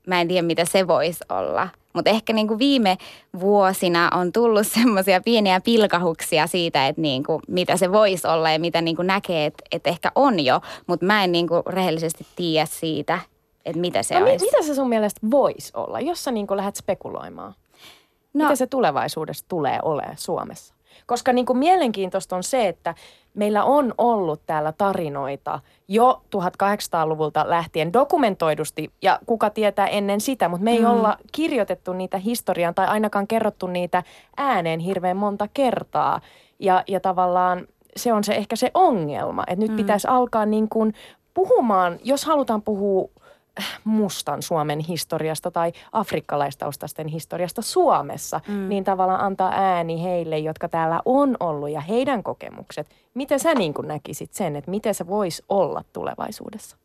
[0.07, 1.69] mä en tiedä mitä se voisi olla.
[1.93, 2.97] Mutta ehkä niin kuin viime
[3.39, 8.59] vuosina on tullut semmoisia pieniä pilkahuksia siitä, että niin kuin, mitä se voisi olla ja
[8.59, 10.61] mitä niin kuin näkee, että, että ehkä on jo.
[10.87, 13.19] Mutta mä en niin kuin rehellisesti tiedä siitä,
[13.65, 14.45] että mitä se no, olisi.
[14.45, 17.53] Mitä se sun mielestä voisi olla, jos sä niin lähdet spekuloimaan?
[18.33, 18.43] No.
[18.43, 20.74] Mitä se tulevaisuudessa tulee olemaan Suomessa?
[21.05, 22.95] Koska niin kuin mielenkiintoista on se, että
[23.33, 30.63] meillä on ollut täällä tarinoita jo 1800-luvulta lähtien dokumentoidusti, ja kuka tietää ennen sitä, mutta
[30.63, 30.85] me ei mm.
[30.85, 34.03] olla kirjoitettu niitä historiaan tai ainakaan kerrottu niitä
[34.37, 36.21] ääneen hirveän monta kertaa.
[36.59, 39.77] Ja, ja tavallaan se on se ehkä se ongelma, että nyt mm.
[39.77, 40.93] pitäisi alkaa niin kuin
[41.33, 43.09] puhumaan, jos halutaan puhua
[43.83, 48.69] mustan Suomen historiasta tai afrikkalaistaustaisten historiasta Suomessa, mm.
[48.69, 52.87] niin tavallaan antaa ääni heille, jotka täällä on ollut ja heidän kokemukset.
[53.13, 56.77] Miten sä niin kuin näkisit sen, että miten se voisi olla tulevaisuudessa?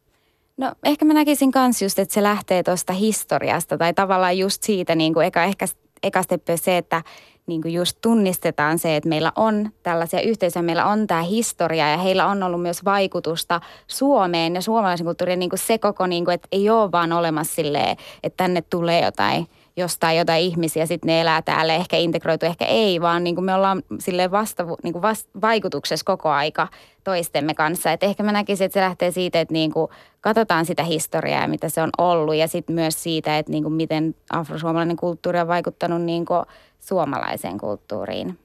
[0.56, 4.94] No ehkä mä näkisin kans just, että se lähtee tuosta historiasta tai tavallaan just siitä,
[4.94, 5.66] niin kuin eka, ehkä,
[6.02, 6.22] eka
[6.56, 7.02] se, että
[7.50, 11.96] niin kuin just tunnistetaan se, että meillä on tällaisia yhteisöjä, meillä on tämä historia ja
[11.96, 16.34] heillä on ollut myös vaikutusta Suomeen ja suomalaisen kulttuuriin niin kuin se koko, niin kuin,
[16.34, 19.46] että ei ole vaan olemassa silleen, että tänne tulee jotain
[19.80, 23.54] jostain jotain ihmisiä, sitten ne elää täällä, ehkä integroitu, ehkä ei, vaan niin kuin me
[23.54, 26.68] ollaan sille vasta, niin kuin vast, vaikutuksessa koko aika
[27.04, 27.92] toistemme kanssa.
[27.92, 29.88] Et ehkä mä näkisin, että se lähtee siitä, että niin kuin
[30.20, 34.14] katsotaan sitä historiaa, mitä se on ollut, ja sitten myös siitä, että niin kuin miten
[34.32, 36.44] afrosuomalainen kulttuuri on vaikuttanut niin kuin
[36.80, 38.38] suomalaiseen kulttuuriin.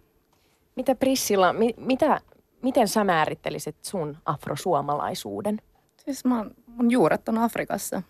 [0.75, 2.21] Mitä Prissilla, mi, mitä,
[2.61, 5.61] miten sä määrittelisit sun afrosuomalaisuuden?
[5.97, 8.01] Siis mä, mun juuret on Afrikassa.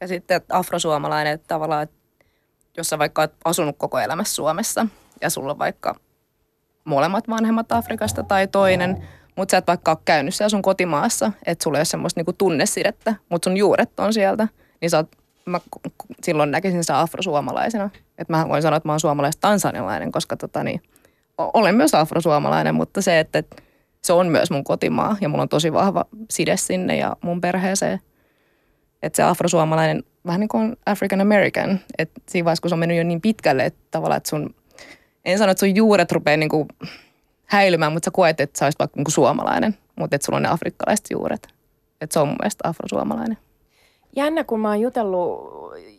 [0.00, 2.01] Ja sitten että afrosuomalainen että tavallaan, että
[2.76, 4.86] jos sä vaikka oot asunut koko elämässä Suomessa
[5.20, 5.94] ja sulla on vaikka
[6.84, 11.62] molemmat vanhemmat Afrikasta tai toinen, mutta sä et vaikka ole käynyt siellä sun kotimaassa, että
[11.62, 14.48] sulla ei ole semmoista niinku tunnesidettä, mutta sun juuret on sieltä,
[14.80, 15.60] niin sä oot, mä
[16.22, 17.90] silloin näkisin sä afrosuomalaisena.
[18.18, 20.82] Että mä voin sanoa, että mä oon suomalais-tansanialainen, koska tota niin,
[21.38, 23.42] olen myös afrosuomalainen, mutta se, että
[24.02, 28.00] se on myös mun kotimaa ja mulla on tosi vahva side sinne ja mun perheeseen.
[29.02, 32.98] Että se afrosuomalainen vähän niin kuin African American, että siinä vaiheessa kun se on mennyt
[32.98, 34.54] jo niin pitkälle, että tavallaan, että sun,
[35.24, 36.68] en sano, että sun juuret rupeaa niin kuin
[37.44, 40.42] häilymään, mutta sä koet, että sä olisit vaikka niin kuin suomalainen, mutta että sulla on
[40.42, 41.48] ne afrikkalaiset juuret.
[42.00, 43.38] Että se on mun mielestä afrosuomalainen.
[44.16, 45.52] Jännä, kun mä oon jutellut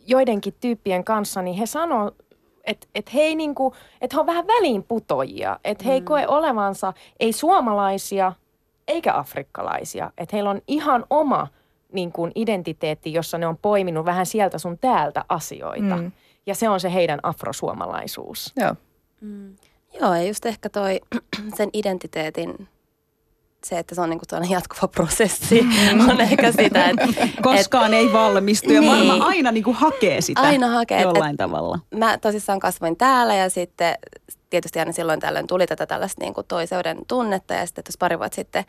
[0.06, 2.12] joidenkin tyyppien kanssa, niin he sanoo,
[2.64, 5.58] että et he, niinku, et he on vähän väliinputojia.
[5.64, 6.04] Että he ei mm.
[6.04, 8.32] koe olevansa ei suomalaisia
[8.88, 10.10] eikä afrikkalaisia.
[10.18, 11.48] Että heillä on ihan oma
[11.94, 15.96] niin kuin identiteetti, jossa ne on poiminut vähän sieltä sun täältä asioita.
[15.96, 16.12] Mm.
[16.46, 18.52] Ja se on se heidän afrosuomalaisuus.
[18.56, 18.74] Joo.
[19.20, 19.56] Mm.
[20.00, 21.00] Joo, ja just ehkä toi
[21.56, 22.68] sen identiteetin
[23.64, 26.10] se, että se on niinku jatkuva prosessi, mm.
[26.10, 27.28] on ehkä sitä, että...
[27.42, 31.36] Koskaan et, ei valmistu ja niin, varmaan aina niinku hakee sitä aina hakee, jollain et,
[31.36, 31.78] tavalla.
[31.94, 33.94] Mä tosissaan kasvoin täällä ja sitten
[34.50, 38.36] tietysti aina silloin tällöin tuli tätä tällaista niinku toiseuden tunnetta ja sitten tuossa pari vuotta
[38.36, 38.64] sitten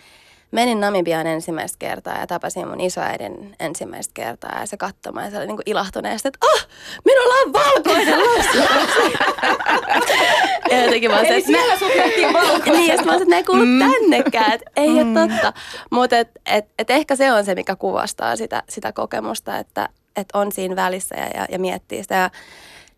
[0.55, 5.37] menin Namibiaan ensimmäistä kertaa ja tapasin mun isoäidin ensimmäistä kertaa ja se katsomaan ja se
[5.37, 6.67] oli niin kuin ilahtuneesti, että ah,
[7.05, 8.57] minulla on valkoinen lapsi.
[10.71, 11.91] ja jotenkin mä Eli siellä sut
[12.65, 13.79] Niin, ja mä että ne ei kuulu mm.
[13.79, 15.15] tännekään, että ei mm.
[15.17, 15.53] ole totta.
[15.91, 20.27] Mutta et, et, et ehkä se on se, mikä kuvastaa sitä, sitä kokemusta, että et
[20.33, 22.15] on siinä välissä ja, ja, ja miettii sitä.
[22.15, 22.29] Ja,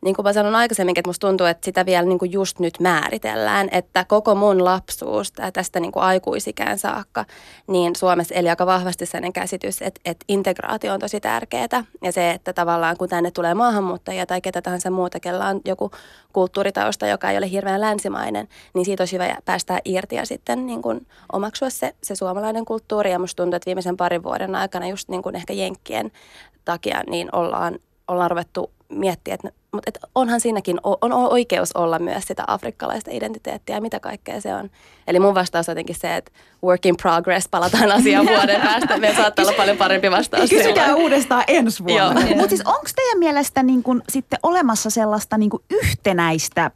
[0.08, 2.80] niin kuin mä sanon aikaisemminkin, että musta tuntuu, että sitä vielä niin kuin just nyt
[2.80, 7.26] määritellään, että koko mun lapsuus tästä niin kuin aikuisikään saakka,
[7.67, 12.32] niin Suomessa eli aika vahvasti sellainen käsitys, että, että integraatio on tosi tärkeää ja se,
[12.32, 15.91] että tavallaan kun tänne tulee maahanmuuttajia tai ketä tahansa muuta, kella on joku
[16.34, 20.82] kulttuuritausta, joka ei ole hirveän länsimainen, niin siitä olisi hyvä päästää irti ja sitten niin
[20.82, 23.12] kuin omaksua se, se suomalainen kulttuuri.
[23.12, 26.12] Ja musta tuntuu, että viimeisen parin vuoden aikana just niin kuin ehkä Jenkkien
[26.65, 32.23] takia niin ollaan, ollaan ruvettu miettiä, että mutta et onhan siinäkin on oikeus olla myös
[32.23, 34.69] sitä afrikkalaista identiteettiä ja mitä kaikkea se on.
[35.08, 36.32] Eli mun vastaus on jotenkin se, että
[36.63, 38.97] work in progress, palataan asiaan vuoden päästä.
[38.97, 40.49] Meillä saattaa olla paljon parempi vastaus.
[40.49, 42.21] Kysykää uudestaan ensi vuonna.
[42.21, 46.71] Mutta siis onko teidän mielestä niin kun sitten olemassa sellaista niin yhtenäistä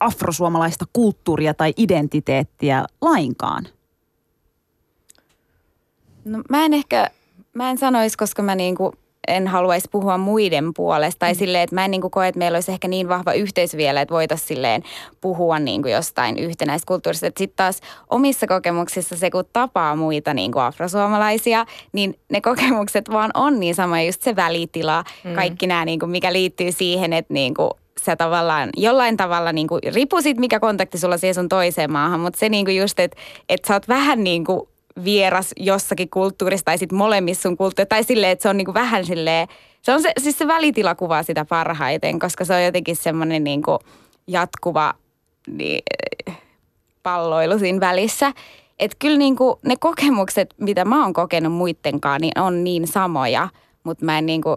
[0.00, 3.68] afrosuomalaista kulttuuria tai identiteettiä lainkaan?
[6.24, 7.10] No mä en ehkä,
[7.52, 8.92] mä en sanoisi, koska mä niinku
[9.28, 11.18] en haluaisi puhua muiden puolesta.
[11.18, 11.38] Tai mm.
[11.38, 14.00] silleen, että mä en niin kuin koe, että meillä olisi ehkä niin vahva yhteisö vielä,
[14.00, 14.82] että voitaisiin silleen
[15.20, 17.26] puhua niin kuin jostain yhtenäistä kulttuurista.
[17.26, 17.80] Sitten taas
[18.10, 23.74] omissa kokemuksissa se, kun tapaa muita niin kuin afrosuomalaisia, niin ne kokemukset vaan on niin
[23.74, 24.00] sama.
[24.02, 25.34] Just se välitila, mm.
[25.34, 27.70] kaikki nämä, niin kuin, mikä liittyy siihen, että niin kuin
[28.04, 32.38] sä tavallaan jollain tavalla niin kuin, ripusit mikä kontakti sulla siihen sun toiseen maahan, mutta
[32.38, 33.16] se niin kuin just, että
[33.48, 34.68] et sä oot vähän niin kuin
[35.04, 38.74] vieras jossakin kulttuurissa tai sitten molemmissa sun kulttuurissa, tai silleen, että se on niin kuin
[38.74, 39.48] vähän silleen,
[39.82, 43.62] se on se, siis se välitila kuvaa sitä parhaiten, koska se on jotenkin semmoinen niin
[43.62, 43.78] kuin
[44.26, 44.94] jatkuva
[45.46, 45.82] niin,
[47.02, 48.32] palloilu siinä välissä.
[48.78, 53.48] Että kyllä niin kuin ne kokemukset, mitä mä oon kokenut muittenkaan, niin on niin samoja,
[53.84, 54.56] mutta mä en niin kuin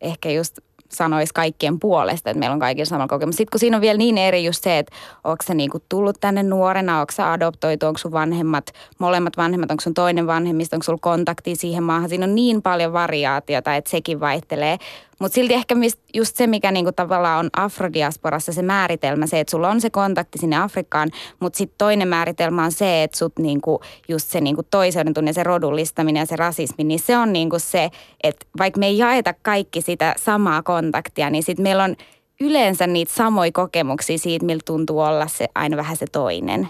[0.00, 0.58] ehkä just
[0.96, 3.36] sanoisi kaikkien puolesta, että meillä on kaikilla sama kokemus.
[3.36, 6.42] Sitten kun siinä on vielä niin eri just se, että onko se niinku tullut tänne
[6.42, 8.66] nuorena, onko se adoptoitu, onko sun vanhemmat,
[8.98, 12.08] molemmat vanhemmat, onko sun toinen vanhemmista, onko sulla kontakti siihen maahan.
[12.08, 14.78] Siinä on niin paljon variaatiota, että sekin vaihtelee.
[15.22, 15.74] Mutta silti ehkä
[16.14, 20.38] just se, mikä niinku tavallaan on afrodiasporassa se määritelmä, se, että sulla on se kontakti
[20.38, 25.14] sinne Afrikkaan, mutta sitten toinen määritelmä on se, että sut niinku, just se niinku toiseuden
[25.14, 27.90] tunne, se rodullistaminen ja se rasismi, niin se on niinku se,
[28.22, 31.96] että vaikka me ei jaeta kaikki sitä samaa kontaktia, niin sitten meillä on
[32.40, 36.68] yleensä niitä samoja kokemuksia siitä, miltä tuntuu olla se aina vähän se toinen.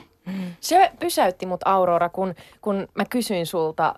[0.61, 3.95] Se pysäytti mut Aurora, kun, kun mä kysyin sulta,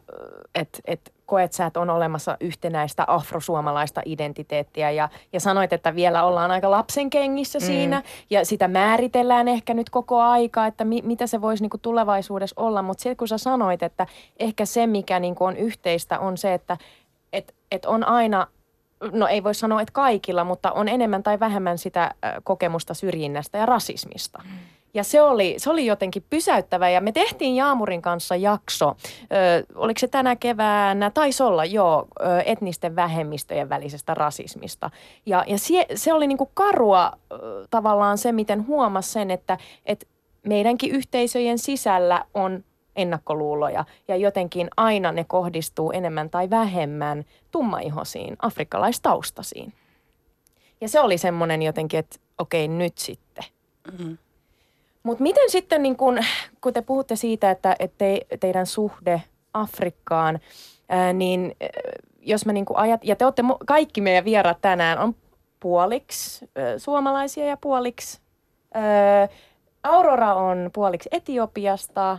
[0.54, 6.24] että et, koet sä, että on olemassa yhtenäistä afrosuomalaista identiteettiä ja, ja sanoit, että vielä
[6.24, 7.64] ollaan aika lapsen kengissä mm.
[7.64, 12.60] siinä ja sitä määritellään ehkä nyt koko aika, että mi, mitä se voisi niinku tulevaisuudessa
[12.60, 14.06] olla, mutta sitten kun sä sanoit, että
[14.38, 16.76] ehkä se mikä niinku on yhteistä on se, että
[17.32, 18.46] et, et on aina
[19.12, 23.66] no ei voi sanoa, että kaikilla, mutta on enemmän tai vähemmän sitä kokemusta syrjinnästä ja
[23.66, 24.42] rasismista.
[24.44, 24.50] Mm.
[24.94, 29.98] Ja se oli, se oli jotenkin pysäyttävä ja me tehtiin Jaamurin kanssa jakso, ö, oliko
[29.98, 34.90] se tänä keväänä, taisi olla joo, ö, etnisten vähemmistöjen välisestä rasismista.
[35.26, 37.12] Ja, ja se, se oli niinku karua
[37.70, 40.08] tavallaan se, miten huomasi sen, että et
[40.46, 42.64] meidänkin yhteisöjen sisällä on
[42.96, 49.72] ennakkoluuloja ja jotenkin aina ne kohdistuu enemmän tai vähemmän tummaihosiin, afrikkalaistaustaisiin.
[50.80, 53.44] Ja se oli semmoinen jotenkin, että okei, nyt sitten.
[53.92, 54.18] Mm-hmm.
[55.04, 56.18] Mutta miten sitten, niin kun,
[56.60, 59.22] kun te puhutte siitä, että, että te, teidän suhde
[59.54, 60.38] Afrikkaan,
[60.88, 61.56] ää, niin
[62.20, 65.14] jos mä niin ajat, ja te olette, kaikki meidän vieraat tänään on
[65.60, 68.20] puoliksi ää, suomalaisia ja puoliksi,
[68.74, 69.28] ää,
[69.82, 72.18] Aurora on puoliksi Etiopiasta,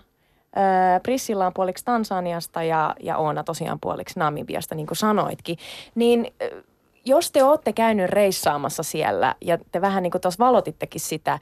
[0.55, 5.57] ää, Priscilla on puoliksi Tansaniasta ja, ja Oona tosiaan puoliksi Namibiasta, niin kuin sanoitkin,
[5.95, 6.33] niin
[7.05, 11.39] jos te olette käynyt reissaamassa siellä ja te vähän niin kuin tuossa valotittekin sitä,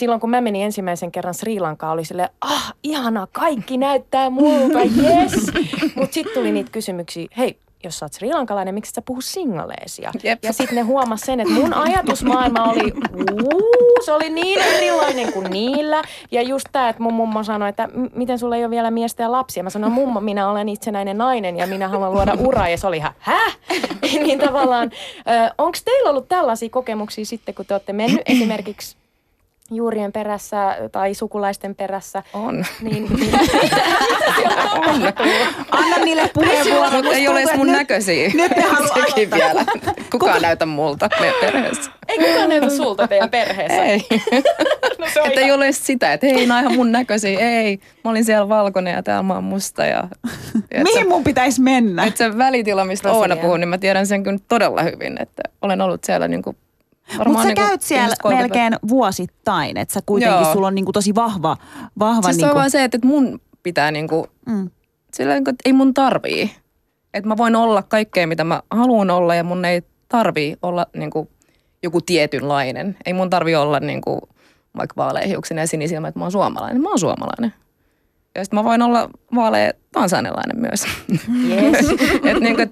[0.00, 4.78] silloin kun mä menin ensimmäisen kerran Sri Lankaan, oli sille ah, ihana, kaikki näyttää multa,
[4.78, 5.46] yes.
[5.96, 10.12] Mutta sitten tuli niitä kysymyksiä, hei, jos sä oot srilankalainen, miksi sä puhu singaleesia?
[10.22, 10.38] Jep.
[10.44, 12.92] Ja sitten ne huomasi sen, että mun ajatusmaailma oli,
[13.42, 16.02] uu, se oli niin erilainen kuin niillä.
[16.30, 19.32] Ja just tämä, että mun mummo sanoi, että miten sulla ei ole vielä miestä ja
[19.32, 19.62] lapsia.
[19.62, 22.68] Mä sanoin, mummo, minä olen itsenäinen nainen ja minä haluan luoda uraa.
[22.68, 23.58] Ja se oli ihan, häh?
[24.24, 24.90] niin tavallaan,
[25.58, 28.96] onko teillä ollut tällaisia kokemuksia sitten, kun te olette mennyt esimerkiksi
[29.70, 32.22] juurien perässä tai sukulaisten perässä.
[32.32, 32.64] On.
[32.80, 33.34] Niin, niin
[34.88, 35.12] on.
[35.70, 37.06] Anna niille puheenvuorot.
[37.06, 38.30] ei ole edes mun nyt, näköisiä.
[38.34, 39.64] Nyt ne Sekin vielä.
[40.10, 40.40] Kukaan Kuka?
[40.40, 41.90] näytä multa meidän perheessä.
[42.08, 43.84] Ei kukaan näytä sulta teidän perheessä.
[43.84, 44.00] Ei.
[44.98, 47.40] no se että ei ole sitä, että hei, nämä ihan mun näköisiä.
[47.40, 49.84] Ei, mä olin siellä valkoinen ja täällä mä oon musta.
[49.86, 50.08] Ja,
[50.82, 52.04] Mihin mun pitäisi mennä?
[52.04, 55.22] Että se välitila, mistä Oona puhuu, niin mä tiedän sen kyllä todella hyvin.
[55.22, 56.56] Että olen ollut siellä niin kuin
[57.26, 60.52] mutta sä niin käyt siellä melkein vuosittain, että sä kuitenkin, Joo.
[60.52, 61.56] sulla on niinku tosi vahva,
[61.98, 62.40] vahva siis niinku...
[62.40, 64.70] se on niinku- vaan se, että mun pitää niinku, mm.
[65.14, 66.50] sillä niinku, että ei mun tarvii.
[67.14, 71.28] Että mä voin olla kaikkea, mitä mä haluan olla ja mun ei tarvii olla niinku
[71.82, 72.96] joku tietynlainen.
[73.06, 74.28] Ei mun tarvii olla niinku
[74.76, 76.82] vaikka vaaleihiuksinen ja sinisilmä, että mä oon suomalainen.
[76.82, 77.54] Mä oon suomalainen.
[78.34, 80.84] Ja sitten mä voin olla vaalea tansanilainen myös.
[81.48, 81.90] Yes.
[82.30, 82.62] et niinku,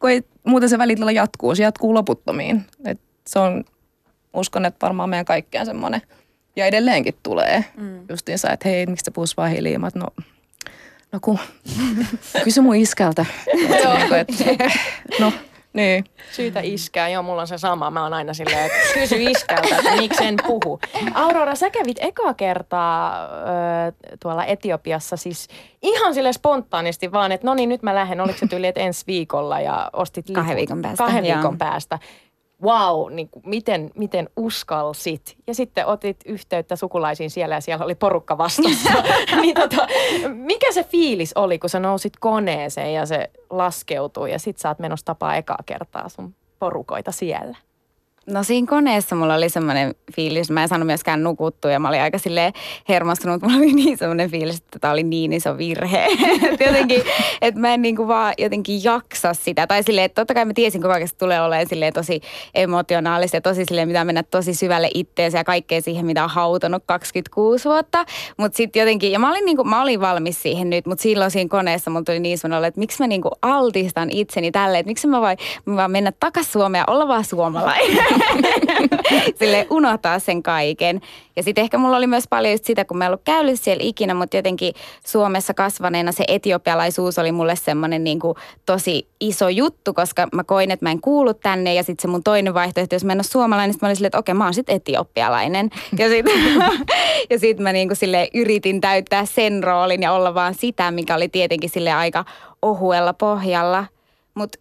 [0.00, 2.64] kun ei, muuten se välitila jatkuu, se jatkuu loputtomiin.
[2.84, 3.64] Et se on,
[4.34, 6.02] uskon, että varmaan meidän kaikkeen semmoinen,
[6.56, 8.04] ja edelleenkin tulee mm.
[8.08, 10.06] justiinsa, että hei, miksi sä puhuu swahiliimat, no
[11.14, 11.38] No kun,
[12.44, 13.26] kysy mun iskältä.
[15.20, 15.32] no,
[15.72, 16.04] niin.
[16.32, 17.90] Syytä iskää, joo, mulla on se sama.
[17.90, 20.80] Mä oon aina silleen, että kysy iskältä, että miksi en puhu.
[21.14, 25.48] Aurora, sä kävit eka kertaa ö, tuolla Etiopiassa siis
[25.82, 28.20] ihan sille spontaanisti vaan, että no niin, nyt mä lähden.
[28.20, 30.42] Oliko se tyyli, että ensi viikolla ja ostit liput?
[30.42, 31.04] Kahden viikon päästä.
[31.04, 31.98] Kahden viikon päästä
[32.64, 35.36] wow, niin kuin, miten, miten uskalsit.
[35.46, 38.90] Ja sitten otit yhteyttä sukulaisiin siellä ja siellä oli porukka vastassa.
[39.42, 39.86] niin tota,
[40.28, 44.78] mikä se fiilis oli, kun sä nousit koneeseen ja se laskeutui ja sit sä oot
[44.78, 47.56] menossa tapaa ekaa kertaa sun porukoita siellä?
[48.26, 52.00] No siinä koneessa mulla oli semmoinen fiilis, mä en saanut myöskään nukuttua ja mä olin
[52.00, 52.52] aika silleen
[52.88, 53.42] hermostunut.
[53.42, 56.06] Mulla oli niin semmoinen fiilis, että tämä oli niin iso virhe.
[56.50, 57.02] että jotenkin,
[57.40, 59.66] että mä en niinku vaan jotenkin jaksa sitä.
[59.66, 62.20] Tai silleen, että totta kai mä tiesin, kuinka oikeasti tulee olemaan silleen tosi
[62.54, 66.82] emotionaalista ja tosi silleen, mitä mennä tosi syvälle itteensä ja kaikkea siihen, mitä on hautonut
[66.86, 68.04] 26 vuotta.
[68.36, 71.48] Mutta sitten jotenkin, ja mä olin, niinku, mä olin valmis siihen nyt, mutta silloin siinä
[71.48, 75.20] koneessa mulla tuli niin semmoinen että miksi mä niinku altistan itseni tälle, että miksi mä
[75.20, 78.04] vaan, mä vaan mennä takaisin Suomeen ja olla vaan suomalainen.
[79.38, 81.00] sille unohtaa sen kaiken.
[81.36, 83.84] Ja sitten ehkä mulla oli myös paljon just sitä, kun mä en ollut käynyt siellä
[83.84, 84.74] ikinä, mutta jotenkin
[85.06, 88.34] Suomessa kasvaneena se etiopialaisuus oli mulle semmoinen niin kuin
[88.66, 91.74] tosi iso juttu, koska mä koin, että mä en kuulu tänne.
[91.74, 94.08] Ja sitten se mun toinen vaihtoehto, jos mä en ole suomalainen, niin mä olin silleen,
[94.08, 95.70] että okei, mä oon sitten etiopialainen.
[95.98, 96.34] Ja sitten
[97.30, 101.14] ja sit mä niin kuin sille yritin täyttää sen roolin ja olla vaan sitä, mikä
[101.14, 102.24] oli tietenkin sille aika
[102.62, 103.86] ohuella pohjalla.
[104.34, 104.58] Mutta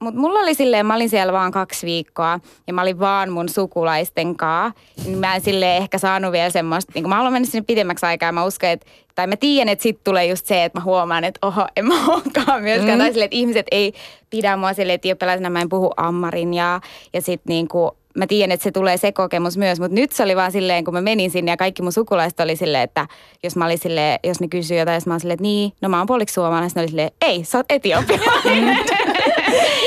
[0.00, 3.48] mutta mulla oli silleen, mä olin siellä vaan kaksi viikkoa ja mä olin vaan mun
[3.48, 4.72] sukulaisten kaa.
[5.04, 8.32] Niin mä en silleen ehkä saanut vielä semmoista, niin mä haluan mennä sinne pidemmäksi aikaa.
[8.32, 11.46] Mä uskon, että, tai mä tiedän, että sitten tulee just se, että mä huomaan, että
[11.46, 12.98] oho, en mä olekaan myöskään.
[12.98, 13.02] Mm.
[13.02, 13.92] Tai silleen, että ihmiset ei
[14.30, 16.80] pidä mua silleen, että etiopialaisena mä en puhu ammarin ja,
[17.12, 20.36] ja niin kuin mä tiedän, että se tulee se kokemus myös, mutta nyt se oli
[20.36, 23.06] vaan silleen, kun mä menin sinne ja kaikki mun sukulaiset oli silleen, että
[23.42, 25.88] jos mä olin silleen, jos ne kysyivät jotain, jos mä olin silleen, että niin, no
[25.88, 28.78] mä oon puoliksi suomalainen, ne oli silleen, ei, sä oot etiopialainen.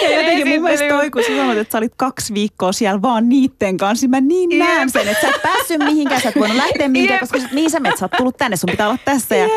[0.04, 3.78] Ja jotenkin mun mielestä toi, kun sanoit, että sä olit kaksi viikkoa siellä vaan niitten
[3.78, 4.60] kanssa, niin mä niin Jep.
[4.60, 7.80] näen sen, että sä et päässyt mihinkään, sä et voinut lähteä mihinkään, koska niin sä
[7.80, 9.36] menet, sä oot tullut tänne, sun pitää olla tässä.
[9.36, 9.47] Ja...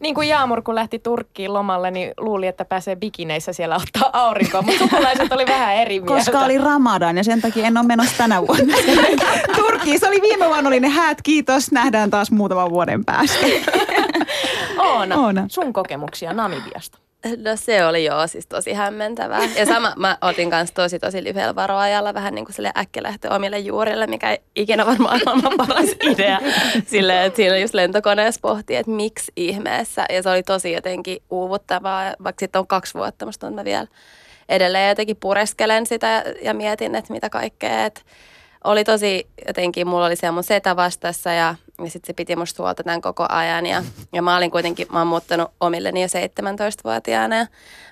[0.00, 4.62] Niin kuin Jaamur, kun lähti Turkkiin lomalle, niin luuli, että pääsee bikineissä siellä ottaa aurinkoa,
[4.62, 6.14] mutta sukulaiset oli vähän eri mieltä.
[6.14, 8.76] Koska oli Ramadan ja sen takia en ole menossa tänä vuonna.
[9.56, 13.46] Turkkiin, se oli viime vuonna oli ne häät, kiitos, nähdään taas muutaman vuoden päästä.
[14.78, 15.44] Oona, Oona.
[15.48, 16.98] sun kokemuksia Namibiasta.
[17.24, 19.40] No se oli joo siis tosi hämmentävää.
[19.58, 23.58] Ja sama mä otin kanssa tosi tosi lyhyellä varoajalla vähän niin kuin sille äkkilähtö omille
[23.58, 26.40] juurille, mikä ei ikinä varmaan maailman paras idea.
[26.86, 30.04] Sille, että siinä just lentokoneessa pohti, että miksi ihmeessä.
[30.10, 33.86] Ja se oli tosi jotenkin uuvuttavaa, vaikka sitten on kaksi vuotta, musta on mä vielä
[34.48, 37.84] edelleen jotenkin pureskelen sitä ja mietin, että mitä kaikkea.
[37.84, 38.00] Että
[38.64, 41.54] oli tosi jotenkin, mulla oli siellä mun setä vastassa ja,
[41.84, 43.66] ja sitten se piti musta huolta tämän koko ajan.
[43.66, 47.46] Ja, ja mä olin kuitenkin, mä oon muuttanut omilleni jo 17-vuotiaana ja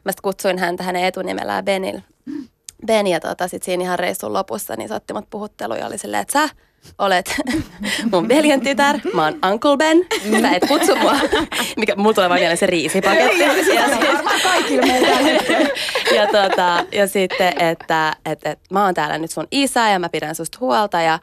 [0.04, 2.00] mä sitten kutsuin häntä hänen etunimellään Benil.
[2.86, 5.98] Ben ja tota, sit siinä ihan reissun lopussa, niin se otti mut puhutteluun ja oli
[5.98, 6.54] silleen, että sä
[6.98, 7.34] olet
[8.12, 10.06] mun veljen tytär, mä oon Uncle Ben,
[10.40, 11.14] sä et kutsu mua,
[11.76, 13.40] mikä mulla tulee vaan se riisipaketti.
[13.40, 13.52] ja,
[16.14, 20.08] ja, tota, ja sitten, että et, et, mä oon täällä nyt sun isä ja mä
[20.08, 21.18] pidän susta huolta ja,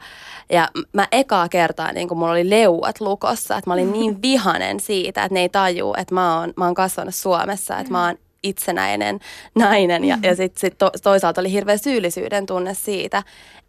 [0.50, 4.80] ja mä ekaa kertaa niin kun mulla oli leuat lukossa, että mä olin niin vihanen
[4.80, 8.16] siitä, että ne ei tajuu, että mä oon, mä oon kasvanut Suomessa, että mä oon
[8.42, 9.20] itsenäinen
[9.54, 10.04] nainen.
[10.04, 13.22] Ja, ja sitten sit to, toisaalta oli hirveä syyllisyyden tunne siitä,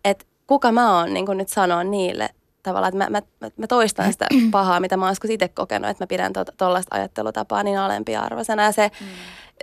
[0.05, 2.29] että kuka mä oon niin nyt sanoa niille
[2.63, 6.07] tavallaan, että mä, mä, mä toistan sitä pahaa, mitä mä oon itse kokenut, että mä
[6.07, 8.63] pidän tuollaista to, ajattelutapaa niin alempiarvoisena.
[8.63, 9.07] Ja se, mm.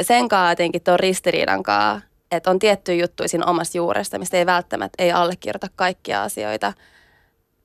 [0.00, 4.46] sen kanssa jotenkin tuon ristiriidan kanssa, että on tiettyjä juttuja siinä omassa juuresta, mistä ei
[4.46, 6.72] välttämättä ei allekirjoita kaikkia asioita,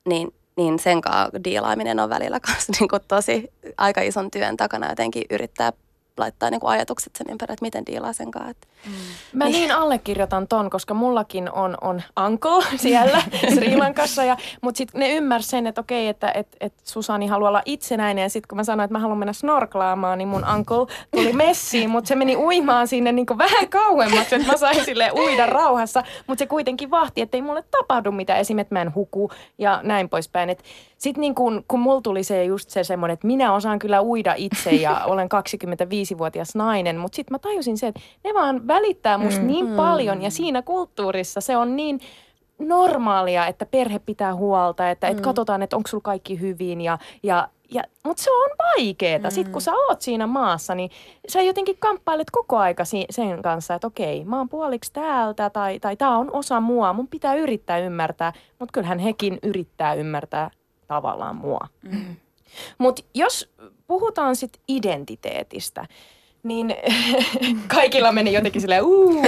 [0.06, 5.24] niin, niin sen kanssa diilaaminen on välillä kanssa niin tosi aika ison työn takana jotenkin
[5.30, 5.74] yrittää
[6.18, 8.52] laittaa niin kuin ajatukset sen ympärille, että miten diilaa sen kanssa.
[8.86, 8.92] Mm.
[9.34, 9.54] Mä niin.
[9.54, 13.22] niin allekirjoitan ton, koska mullakin on, on uncle siellä
[13.56, 17.50] Sri Lankassa, ja, mutta sitten ne ymmärsi sen, että okei, että et, et Susani haluaa
[17.50, 20.96] olla itsenäinen, ja sitten kun mä sanoin, että mä haluan mennä snorklaamaan, niin mun uncle
[21.12, 25.46] tuli messiin, mutta se meni uimaan sinne niin vähän kauemmaksi, että mä sain sille uida
[25.46, 29.32] rauhassa, mutta se kuitenkin vahti, että ei mulle tapahdu mitään, esimerkiksi että mä en huku
[29.58, 30.58] ja näin poispäin.
[30.98, 34.34] Sitten niin kun, kun mulla tuli se just se semmoinen, että minä osaan kyllä uida
[34.38, 35.30] itse ja olen
[36.14, 39.48] 25-vuotias nainen, mutta sitten mä tajusin se, että ne vaan välittää musta mm.
[39.48, 39.76] niin mm.
[39.76, 42.00] paljon ja siinä kulttuurissa se on niin
[42.60, 45.12] normaalia, että perhe pitää huolta, että mm.
[45.12, 49.28] et katsotaan, että onko sulla kaikki hyvin ja, ja ja, mutta se on vaikeeta.
[49.28, 49.32] Mm.
[49.32, 50.90] Sitten kun sä oot siinä maassa, niin
[51.28, 55.80] sä jotenkin kamppailet koko aika si- sen kanssa, että okei, mä oon puoliksi täältä tai,
[55.80, 56.94] tai tää on osa mua.
[56.94, 60.52] Mun pitää yrittää ymmärtää, mutta kyllähän hekin yrittää ymmärtää
[60.88, 61.68] tavallaan mua.
[61.82, 62.16] Mm.
[62.78, 63.54] Mutta jos
[63.92, 65.86] puhutaan sitten identiteetistä,
[66.44, 66.76] niin
[67.76, 69.24] kaikilla meni jotenkin silleen, uuu,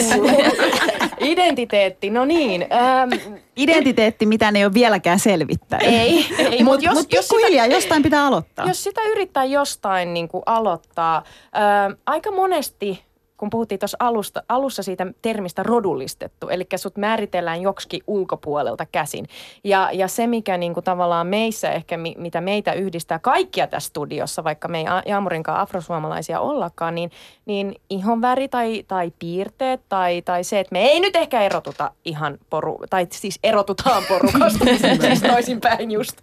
[1.34, 2.62] identiteetti, no niin.
[2.62, 5.88] Ähm, Identiteetti, mitä ne ei ole vieläkään selvittänyt.
[5.88, 8.68] Ei, ei mutta jos, mut jos sitä, jostain pitää aloittaa.
[8.68, 11.24] Jos sitä yrittää jostain niin kuin aloittaa,
[11.56, 13.04] ähm, aika monesti
[13.44, 19.28] kun puhuttiin tuossa alusta, alussa siitä termistä rodullistettu, eli sut määritellään joksikin ulkopuolelta käsin.
[19.64, 24.44] Ja, ja se, mikä niinku tavallaan meissä ehkä, mi, mitä meitä yhdistää kaikkia tässä studiossa,
[24.44, 27.12] vaikka me ei Jaamurinkaan afrosuomalaisia ollakaan, niin,
[27.46, 32.38] niin ihonväri tai, tai piirteet tai, tai se, että me ei nyt ehkä erotuta ihan
[32.50, 34.66] poru, tai siis erotutaan porukasta,
[35.02, 36.18] siis toisinpäin just.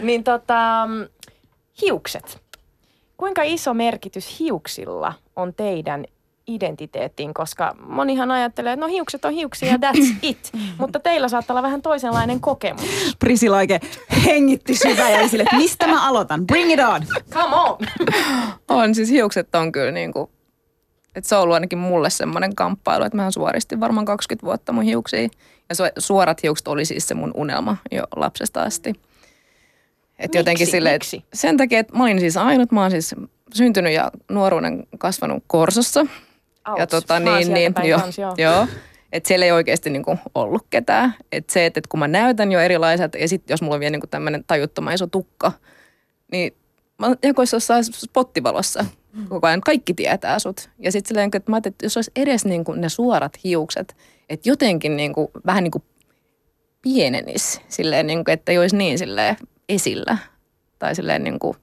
[0.00, 0.88] Niin tota,
[1.82, 2.40] hiukset.
[3.16, 6.04] Kuinka iso merkitys hiuksilla on teidän
[6.50, 10.52] identiteettiin, koska monihan ajattelee, että no hiukset on hiuksia ja that's it.
[10.78, 13.16] Mutta teillä saattaa olla vähän toisenlainen kokemus.
[13.18, 13.80] Prisilla oikein
[14.24, 16.46] hengitti syvä ja sille, että mistä mä aloitan?
[16.46, 17.02] Bring it on!
[17.30, 17.78] Come on!
[18.68, 20.30] On, siis hiukset on kyllä niin kuin,
[21.14, 24.84] että se on ollut ainakin mulle semmoinen kamppailu, että mä suoristin varmaan 20 vuotta mun
[24.84, 25.28] hiuksia.
[25.68, 28.92] Ja suorat hiukset oli siis se mun unelma jo lapsesta asti.
[30.18, 30.70] Et jotenkin miksi?
[30.70, 31.24] Sille, miksi?
[31.32, 33.14] Sen takia, että mä olin siis ainut, mä oon siis
[33.54, 36.06] syntynyt ja nuoruuden kasvanut Korsossa.
[36.78, 38.34] Ja tota, niin, niin, jo, kans, joo.
[38.38, 38.66] joo.
[39.12, 41.14] Että siellä ei oikeasti niinku ollut ketään.
[41.32, 43.90] Että se, että, että kun mä näytän jo erilaiset, ja sitten jos mulla on vielä
[43.90, 45.52] niinku tämmöinen tajuttoman iso tukka,
[46.32, 46.54] niin
[46.98, 48.84] mä jakoissa jossain spottivalossa
[49.28, 49.60] koko ajan.
[49.60, 50.70] Kaikki tietää sut.
[50.78, 53.96] Ja sitten silleen, että mä ajattelin, että jos olisi edes niinku ne suorat hiukset,
[54.28, 55.84] että jotenkin niinku, vähän niin kuin
[56.82, 59.36] pienenis, silleen, niinku, että ei olisi niin silleen
[59.68, 60.18] esillä.
[60.78, 61.56] Tai silleen niin kuin,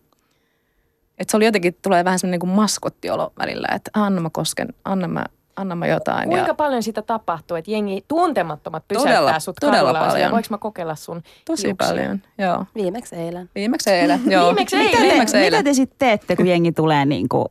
[1.18, 5.07] että se oli jotenkin, tulee vähän semmoinen niin maskottiolo välillä, että anna mä kosken, anna
[5.07, 6.30] mä, anna mä jotain.
[6.30, 6.53] Kuinka ja...
[6.53, 10.32] paljon sitä tapahtuu, että jengi tuntemattomat pysäyttää todella, sut todella paljon.
[10.32, 11.88] Voinko mä kokeilla sun Tosi hiuksia?
[11.88, 12.65] paljon, joo.
[12.76, 13.49] Viimeksi eilen.
[13.55, 14.45] Viimeksi eilen, joo.
[14.45, 14.91] Viimeksi eilen.
[14.91, 15.59] Mitä te, Viimeksi eilen.
[15.59, 17.45] mitä te sitten teette, kun jengi tulee niin kuin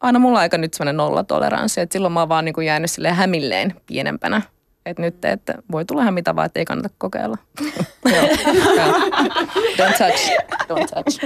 [0.00, 3.14] aina mulla aika nyt semmoinen nollatoleranssi, että silloin mä oon vaan niin kuin jäänyt silleen
[3.14, 4.42] hämilleen pienempänä.
[4.86, 7.36] Että nyt, että voi tulla ihan mitä vaan, että ei kannata kokeilla.
[9.78, 10.30] Don't touch.
[10.68, 11.20] Don't touch.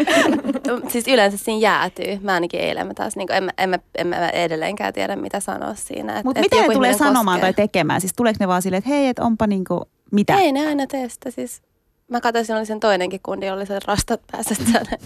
[0.93, 2.19] siis yleensä siinä jäätyy.
[2.23, 5.17] Mä ainakin eilen mä taas, niin kuin, en, mä, en, mä, en mä edelleenkään tiedä,
[5.17, 6.21] mitä sanoa siinä.
[6.25, 7.53] Mutta mitä ne tulee sanomaan koskee.
[7.53, 8.01] tai tekemään?
[8.01, 9.81] Siis tuleeko ne vaan silleen, että hei, että onpa niin kuin,
[10.13, 10.37] mitä?
[10.37, 11.31] Ei ne aina testa.
[11.31, 11.63] Siis
[12.09, 14.99] mä katsoin, oli sen toinenkin kundi, oli se rastat päässä, että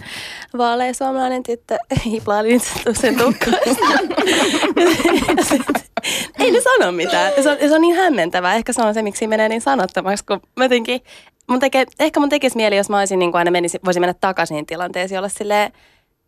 [0.57, 2.59] vaalea suomalainen tyttö hiplaili
[2.93, 3.85] sen tukkaista.
[6.39, 7.31] ei ne sano mitään.
[7.43, 8.55] Se on, se on niin hämmentävää.
[8.55, 11.01] Ehkä se on se, miksi menee niin sanottomaksi, kun mä jotenkin,
[11.51, 14.15] mun tekee, ehkä mun tekisi mieli, jos mä olisin niin kuin aina menisi, voisin mennä
[14.21, 15.71] takaisin tilanteeseen, olla silleen,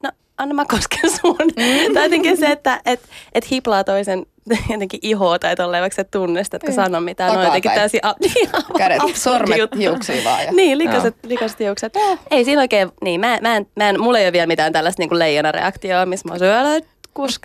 [0.04, 1.38] no anna mä kosken sun.
[1.40, 1.94] Mm.
[1.94, 3.00] tai jotenkin se, että et,
[3.34, 4.26] et hiplaa toisen
[4.70, 6.76] jotenkin ihoa tai tolleen, vaikka sä tunnistatko mm.
[6.76, 7.30] sano mitään.
[7.30, 10.44] Takaa no jotenkin täysin a- niin, Kädet, sormet hiuksiin vaan.
[10.46, 10.52] Ja.
[10.52, 11.94] Niin, likaset, likaset hiukset.
[12.32, 15.02] Ei siinä oikein, niin mä, mä, en, mä en, mulla ei ole vielä mitään tällaista
[15.02, 16.93] niin leijonareaktioa, missä mä oon kuske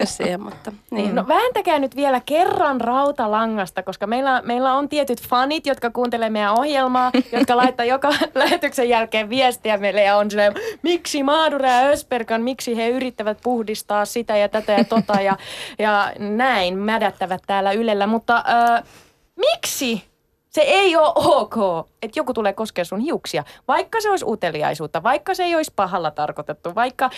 [0.05, 1.15] siihen, mutta niin.
[1.15, 6.59] No vääntäkää nyt vielä kerran rautalangasta, koska meillä, meillä on tietyt fanit, jotka kuuntelee meidän
[6.59, 12.43] ohjelmaa, jotka laittaa joka lähetyksen jälkeen viestiä meille ja on silleen, miksi Maadura ja Ösperkan,
[12.43, 15.37] miksi he yrittävät puhdistaa sitä ja tätä ja tota ja,
[15.79, 18.85] ja näin mädättävät täällä Ylellä, mutta äh,
[19.37, 20.09] miksi
[20.51, 25.35] se ei ole ok, että joku tulee koskea sun hiuksia, vaikka se olisi uteliaisuutta, vaikka
[25.35, 27.11] se ei olisi pahalla tarkoitettu, vaikka...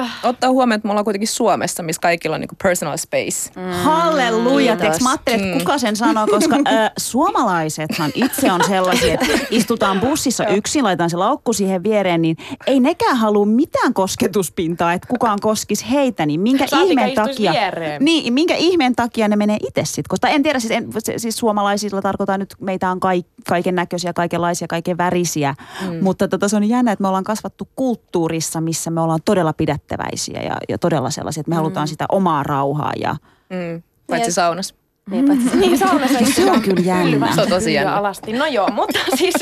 [0.00, 0.18] Äh...
[0.24, 3.50] Ottaa huomioon, että me ollaan kuitenkin Suomessa, missä kaikilla on niinku personal space.
[3.56, 3.72] Mm.
[3.72, 5.00] Halleluja, Kiitos.
[5.00, 5.58] Mä ajattelin, että mm.
[5.58, 11.16] kuka sen sanoo, koska äh, suomalaisethan itse on sellaisia, että istutaan bussissa yksin, laitetaan se
[11.16, 16.66] laukku siihen viereen, niin ei nekään halua mitään kosketuspintaa, että kukaan koskisi heitä, niin minkä
[16.82, 17.52] ihmeen takia...
[17.52, 18.04] Viereen.
[18.04, 22.02] Niin, minkä ihmeen takia ne menee itse sitten, koska en tiedä, siis, en, siis suomalaisilla
[22.02, 25.54] tarkoittaa nyt meitä on kaik, kaiken näköisiä, kaikenlaisia, kaiken värisiä.
[25.80, 26.04] Mm.
[26.04, 30.42] Mutta tota, se on jännä, että me ollaan kasvattu kulttuurissa, missä me ollaan todella pidättäväisiä
[30.42, 31.56] ja, ja todella sellaisia, että me mm.
[31.56, 32.92] halutaan sitä omaa rauhaa.
[33.00, 33.16] Ja...
[33.50, 33.82] Mm.
[34.06, 34.74] Paitsi saunassa.
[35.10, 36.18] Niin, paitsi niin saunassa.
[36.34, 37.34] se on kyllä jännä.
[37.34, 37.96] Se on tosi jännä.
[37.96, 38.32] Alasti.
[38.32, 39.34] No joo, mutta siis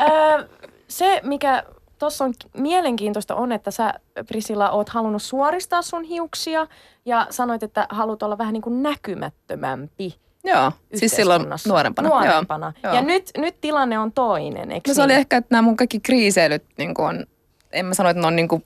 [0.00, 0.48] äh,
[0.88, 1.64] se, mikä
[1.98, 3.94] tuossa on mielenkiintoista on, että sä
[4.26, 6.66] Prisilla oot halunnut suoristaa sun hiuksia
[7.04, 10.14] ja sanoit, että haluat olla vähän niin kuin näkymättömämpi
[10.44, 12.08] Joo, siis silloin nuorempana.
[12.08, 12.72] nuorempana.
[12.82, 12.94] Joo.
[12.94, 15.04] Ja nyt, nyt tilanne on toinen, eikö no, se niin?
[15.04, 17.26] oli ehkä, että nämä mun kaikki kriiseilyt niin on,
[17.72, 18.62] en mä sano, että ne on niin kuin,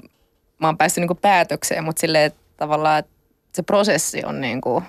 [0.58, 3.12] mä oon päässyt niin kuin päätökseen, mutta silleen, että tavallaan että
[3.52, 4.84] se prosessi on niin kuin,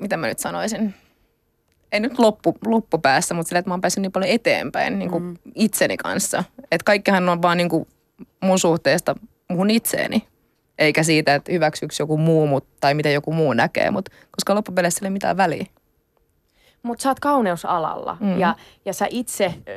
[0.00, 0.94] mitä mä nyt sanoisin,
[1.92, 5.22] ei nyt loppu, loppupäässä, mutta silleen, että mä oon päässyt niin paljon eteenpäin niin kuin
[5.22, 5.36] mm.
[5.54, 6.44] itseni kanssa.
[6.70, 7.88] Että kaikkihan on vaan niin kuin
[8.40, 9.14] mun suhteesta
[9.48, 10.28] muhun itseeni
[10.78, 14.98] eikä siitä, että hyväksyykö joku muu mut, tai miten joku muu näkee, mut, koska loppupeleissä
[15.02, 15.66] ei ole mitään väliä.
[16.82, 18.38] Mutta sä oot kauneusalalla mm.
[18.38, 18.54] ja,
[18.84, 19.72] ja sä itse ö,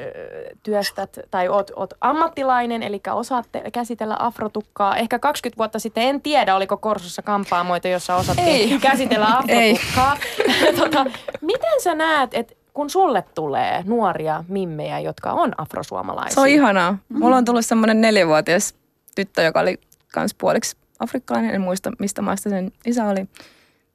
[0.64, 4.98] työstät tai oot, oot ammattilainen, eli osaat käsitellä afrotukkaa.
[4.98, 8.80] Ehkä 20 vuotta sitten, en tiedä, oliko Korsossa kampaamoita, jossa osattiin Ei.
[8.80, 10.18] käsitellä afrotukkaa.
[10.84, 11.06] tota,
[11.42, 16.34] miten sä näet, että kun sulle tulee nuoria mimmejä, jotka on afrosuomalaisia?
[16.34, 16.98] Se on ihanaa.
[17.10, 18.76] Mulla on tullut semmoinen neljävuotias
[19.16, 19.80] tyttö, joka oli
[20.14, 23.28] kans puoliksi afrikkalainen, en muista mistä maista sen isä oli.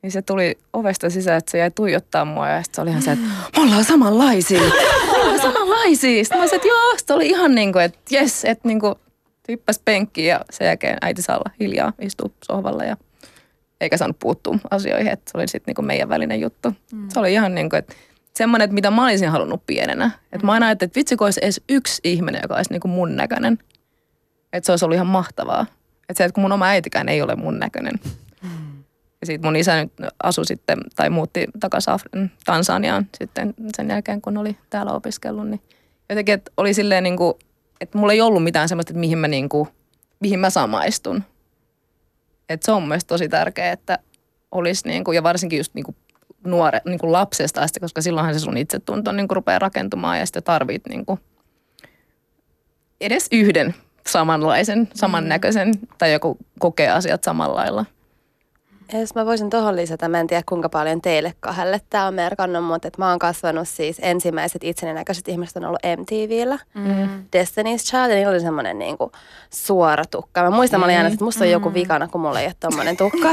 [0.03, 3.03] Niin se tuli ovesta sisään, että se jäi tuijottaa mua ja sitten se oli ihan
[3.03, 3.27] se, että
[3.57, 4.61] me ollaan samanlaisia.
[4.61, 6.25] Me ollaan samanlaisia.
[6.25, 8.95] Sitten mä sanoin, että joo, se oli ihan niin kuin, että jes, että niin kuin
[9.49, 12.97] hyppäs penkkiin ja sen jälkeen äiti saa olla hiljaa, istuu sohvalla ja
[13.81, 16.73] eikä saanut puuttua asioihin, että se oli sitten niin kuin meidän välinen juttu.
[16.93, 17.09] Mm.
[17.09, 17.95] Se oli ihan niin kuin, että
[18.35, 20.11] semmoinen, että mitä mä olisin halunnut pienenä.
[20.33, 22.93] Että mä aina ajattelin, että vitsi, kun olisi edes yksi ihminen, joka olisi niin kuin
[22.93, 23.59] mun näköinen.
[24.53, 25.67] Että se olisi ollut ihan mahtavaa.
[26.09, 27.95] Että se, että kun mun oma äitikään ei ole mun näköinen.
[29.21, 29.93] Ja sitten mun isä nyt
[30.23, 35.49] asui sitten, tai muutti takaisin Af- Tansaniaan sitten sen jälkeen, kun oli täällä opiskellut.
[35.49, 35.61] Niin
[36.09, 37.35] jotenkin, että oli silleen niin kuin,
[37.81, 39.69] että mulla ei ollut mitään semmoista, että mihin mä, niin kuin,
[40.21, 41.23] mihin mä samaistun.
[42.49, 43.99] Että se on mun tosi tärkeää, että
[44.51, 45.97] olisi niin kuin, ja varsinkin just niin kuin
[46.45, 50.27] nuore, niin kuin lapsesta asti, koska silloinhan se sun itsetunto niin kuin rupeaa rakentumaan ja
[50.27, 51.21] sitten tarvit niin kuin
[53.01, 53.75] edes yhden
[54.07, 57.85] samanlaisen, samannäköisen tai joku kokee asiat samalla lailla.
[58.93, 62.15] Ja jos mä voisin tuohon lisätä, mä en tiedä kuinka paljon teille kahdelle tämä on
[62.15, 66.59] merkannut, mutta että mä oon kasvanut siis ensimmäiset itseni näköiset ihmiset on ollut MTVllä.
[66.75, 67.25] Mm.
[67.37, 69.13] Destiny's Child, ja niillä oli semmoinen niin kuin
[69.51, 70.43] suora tukka.
[70.43, 72.97] Mä muistan, mä olin aina, että musta on joku vikana, kun mulla ei ole tommonen
[72.97, 73.29] tukka.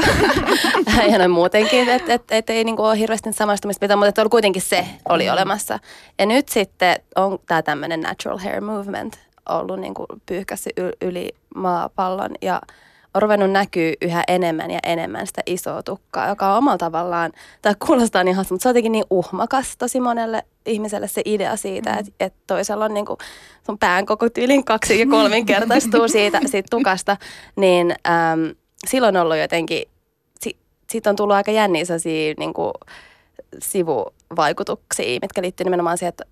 [1.10, 4.22] ja noin muutenkin, että et, et, ei niin kuin ole hirveästi samaistumista pitää, mutta että
[4.22, 5.78] oli kuitenkin se oli olemassa.
[6.18, 12.30] Ja nyt sitten on tämä tämmöinen natural hair movement ollut niin kuin pyyhkässyt yli maapallon
[12.42, 12.60] ja
[13.14, 17.32] on ruvennut näkyy yhä enemmän ja enemmän sitä isoa tukkaa, joka on omalla tavallaan,
[17.62, 21.56] tai kuulostaa niin hauska, mutta se on jotenkin niin uhmakas tosi monelle ihmiselle se idea
[21.56, 21.98] siitä, mm.
[21.98, 23.18] että, että toisella on niin kuin
[23.66, 27.16] sun pään koko tyylin kaksi ja kolminkertaistuu siitä, siitä tukasta,
[27.56, 28.54] niin äm,
[28.88, 29.82] silloin on ollut jotenkin,
[30.40, 30.56] si,
[30.90, 31.84] siitä on tullut aika jänniä
[32.38, 32.72] niin kuin
[33.58, 36.24] sivuvaikutuksia, mitkä liittyy nimenomaan siihen, että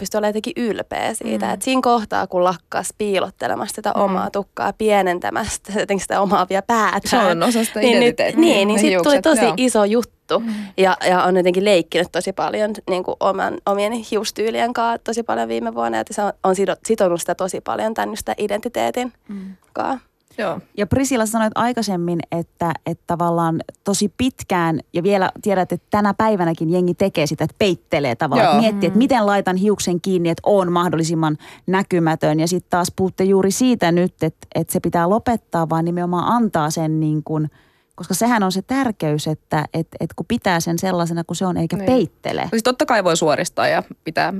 [0.00, 1.46] pystyi olemaan jotenkin ylpeä siitä.
[1.46, 1.52] Mm.
[1.52, 4.02] Että siinä kohtaa, kun lakkas piilottelemasta sitä mm.
[4.02, 7.08] omaa tukkaa, pienentämästä jotenkin sitä omaa vielä päätä.
[7.08, 8.40] Se on osa sitä niin, identiteettiä.
[8.40, 9.54] Niin, niin, niin sitten tuli tosi joo.
[9.56, 10.38] iso juttu.
[10.38, 10.54] Mm.
[10.76, 15.48] Ja, ja on jotenkin leikkinyt tosi paljon niin kuin oman, omien hiustyylien kanssa tosi paljon
[15.48, 15.98] viime vuonna.
[15.98, 16.54] Ja se on, on
[16.86, 19.56] sitonut sitä tosi paljon tänne sitä identiteetin mm.
[19.72, 20.09] kanssa.
[20.40, 20.60] Joo.
[20.76, 26.70] Ja Prisilla sanoit aikaisemmin, että, että tavallaan tosi pitkään, ja vielä tiedät, että tänä päivänäkin
[26.70, 28.46] jengi tekee sitä, että peittelee tavallaan.
[28.46, 28.54] Joo.
[28.54, 31.36] Että miettii, että miten laitan hiuksen kiinni, että on mahdollisimman
[31.66, 32.40] näkymätön.
[32.40, 36.70] Ja sitten taas puhutte juuri siitä nyt, että, että se pitää lopettaa, vaan nimenomaan antaa
[36.70, 37.50] sen niin kuin,
[37.94, 41.56] koska sehän on se tärkeys, että, että, että kun pitää sen sellaisena kuin se on,
[41.56, 41.86] eikä Niin.
[41.86, 42.46] peittele.
[42.50, 44.32] Siis totta kai voi suoristaa ja pitää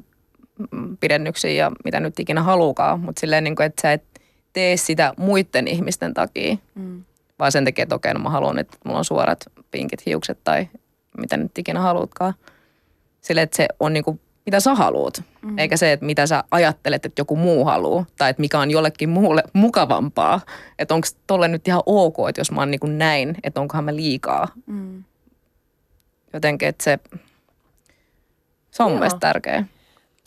[0.72, 4.04] mm, pidennyksiä ja mitä nyt ikinä haluukaan, mutta silleen, niin kuin, että sä et
[4.52, 7.04] tee sitä muiden ihmisten takia, mm.
[7.38, 10.68] vaan sen takia, että okei, no mä haluan, että mulla on suorat pinkit hiukset tai
[11.18, 12.34] mitä nyt ikinä haluutkaan.
[13.20, 15.58] Silleen, että se on niin kuin, mitä sä haluut, mm.
[15.58, 19.08] eikä se, että mitä sä ajattelet, että joku muu haluaa tai että mikä on jollekin
[19.08, 20.40] muulle mukavampaa.
[20.78, 23.84] Että onko tolle nyt ihan ok, että jos mä oon niin kuin näin, että onkohan
[23.84, 24.48] mä liikaa.
[24.66, 25.04] Mm.
[26.32, 26.98] Jotenkin, että se,
[28.70, 28.98] se on mun Joo.
[28.98, 29.64] mielestä tärkeä.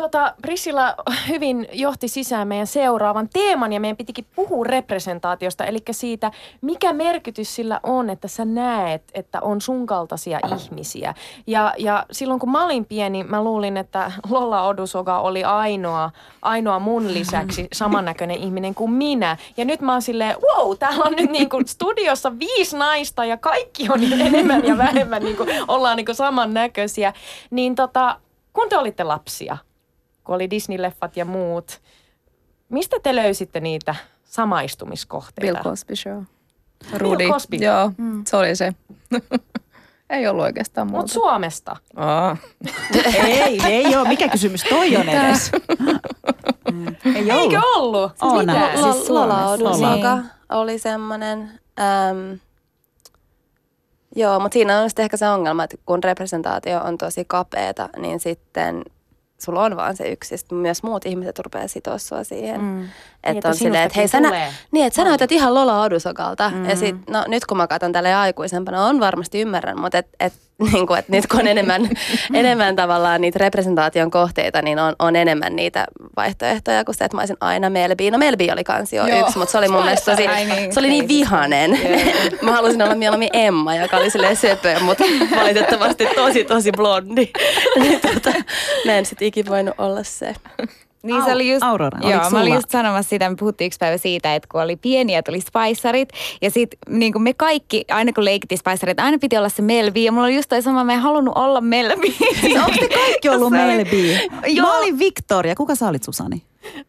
[0.04, 0.96] Tota, Priscilla
[1.28, 6.32] hyvin johti sisään meidän seuraavan teeman ja meidän pitikin puhua representaatiosta, eli siitä,
[6.62, 11.14] mikä merkitys sillä on, että sä näet, että on sun kaltaisia ihmisiä.
[11.48, 16.80] Ja, ja silloin kun mä olin pieni, mä luulin, että Lolla Odusoga oli ainoa, ainoa
[16.80, 19.38] mun lisäksi samannäköinen ihminen kuin minä.
[19.58, 23.38] Ja nyt mä oon silleen, wow, täällä on nyt niin kuin studiossa viisi naista ja
[23.38, 27.14] kaikki on enemmän ja vähemmän niin kuin, ollaan niin kuin samannäköisiä.
[27.50, 28.20] Niin tota,
[28.54, 29.58] kun te olitte lapsia,
[30.24, 31.82] kun oli Disney-leffat ja muut.
[32.70, 35.54] Mistä te löysitte niitä samaistumiskohteita?
[35.54, 36.24] Bill Cosby Show.
[36.98, 37.28] Rudy.
[37.30, 37.58] Cosby.
[37.58, 38.24] Joo, mm.
[38.28, 38.74] se oli se.
[40.10, 41.02] ei ollut oikeastaan muuta.
[41.02, 41.76] Mutta Suomesta.
[41.96, 42.38] Aa.
[43.28, 44.08] ei, ei ole.
[44.08, 45.52] Mikä kysymys toi on edes?
[46.72, 47.44] Mm, ei ollut.
[47.44, 48.12] Eikö ollut?
[48.22, 48.46] On.
[48.46, 48.70] Mitä?
[48.74, 49.92] Siis Siis Lola Suomessa.
[49.92, 50.18] Odusoka
[50.50, 51.60] oli semmoinen.
[51.80, 52.34] Ähm,
[54.16, 58.20] joo, mutta siinä on sitten ehkä se ongelma, että kun representaatio on tosi kapeeta, niin
[58.20, 58.84] sitten
[59.38, 60.38] sulla on vaan se yksi.
[60.38, 62.62] Sitten myös muut ihmiset rupeaa sitoa sua siihen.
[62.62, 62.88] Mm.
[63.26, 65.82] Niin, Että että on silleen, että hei sä, nä- niin, että sä näytät ihan Lola
[65.82, 66.50] Odusokalta.
[66.50, 66.70] Mm.
[66.70, 70.34] Ja sit, no nyt kun mä katson tälle aikuisempana, on varmasti ymmärrän, mutta et, et,
[70.74, 71.90] niin kuin, et nyt kun on enemmän,
[72.34, 77.22] enemmän tavallaan niitä representaation kohteita, niin on, on enemmän niitä vaihtoehtoja kuin se, että mä
[77.22, 78.12] olisin aina Melbi.
[78.12, 79.20] No Melbi oli kans jo Joo.
[79.20, 81.80] yksi, mutta se oli mun mielestä tosi, niin, se oli niin vihanen.
[82.42, 85.04] mä halusin olla mieluummin Emma, joka oli silleen söpö, mutta
[85.36, 87.30] valitettavasti tosi tosi blondi.
[87.80, 88.34] niin, tota,
[88.86, 90.36] mä en sit ikin voinut olla se.
[91.04, 92.42] Niin se oli just, Aurora, joo, mä sulla?
[92.42, 96.10] olin just sanomassa sitä, me puhuttiin yksi päivä siitä, että kun oli pieniä, tuli Spicerit.
[96.42, 100.04] Ja sitten niin me kaikki, aina kun leikittiin Spicerit, aina piti olla se Melvi.
[100.04, 102.16] Ja mulla oli just toi sama, mä en halunnut olla Melvi.
[102.60, 103.54] Onko te kaikki ollut?
[104.48, 104.68] Joo.
[104.68, 105.56] Mä olin Victoria.
[105.56, 106.44] Kuka sä olit, Susani?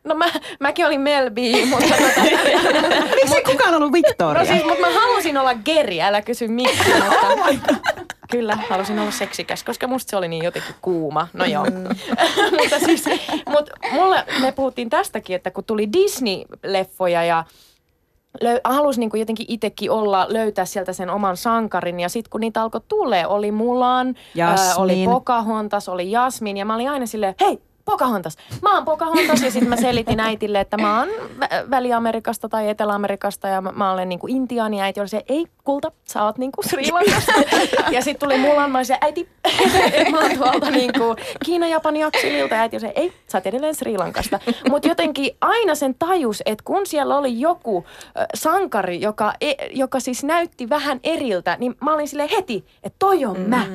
[0.04, 0.24] No mä,
[0.60, 1.38] mäkin olin Mel B,
[1.70, 2.20] mutta tota,
[3.14, 4.42] Miksi kukaan ollut Victoria?
[4.42, 6.84] no siis, mutta mä halusin olla Geri, älä kysy miksi.
[7.52, 7.74] Mutta
[8.30, 11.28] kyllä, halusin olla seksikäs, koska musta se oli niin jotenkin kuuma.
[11.32, 11.64] No joo.
[12.60, 13.04] mutta siis,
[13.48, 17.44] mut mulle, me puhuttiin tästäkin, että kun tuli Disney-leffoja ja
[18.44, 22.00] löy- halusi niin jotenkin itsekin olla, löytää sieltä sen oman sankarin.
[22.00, 25.04] Ja sitten kun niitä alkoi tulee, oli Mulan, ää, oli.
[25.04, 26.56] Pocahontas, oli Jasmin.
[26.56, 28.36] Ja mä olin aina silleen, hei, Pocahontas.
[28.62, 33.48] Mä oon Pocahontas ja sitten mä selitin äitille, että mä oon Vä- Väli-Amerikasta tai Etelä-Amerikasta
[33.48, 34.82] ja mä, mä olen niinku intiaani.
[34.82, 37.32] Äiti oli se, ei kulta, sä oot niinku Sri Lankasta.
[37.90, 39.28] ja sitten tuli Mulan, mä se, äiti,
[40.12, 42.54] mä oon tuolta niinku Kiina, Japani, aksililta.
[42.54, 44.40] Äiti oli se, ei, sä oot edelleen Sri Lankasta.
[44.70, 47.84] Mutta jotenkin aina sen tajus, että kun siellä oli joku
[48.34, 53.24] sankari, joka, e, joka siis näytti vähän eriltä, niin mä olin sille heti, että toi
[53.24, 53.66] on mä.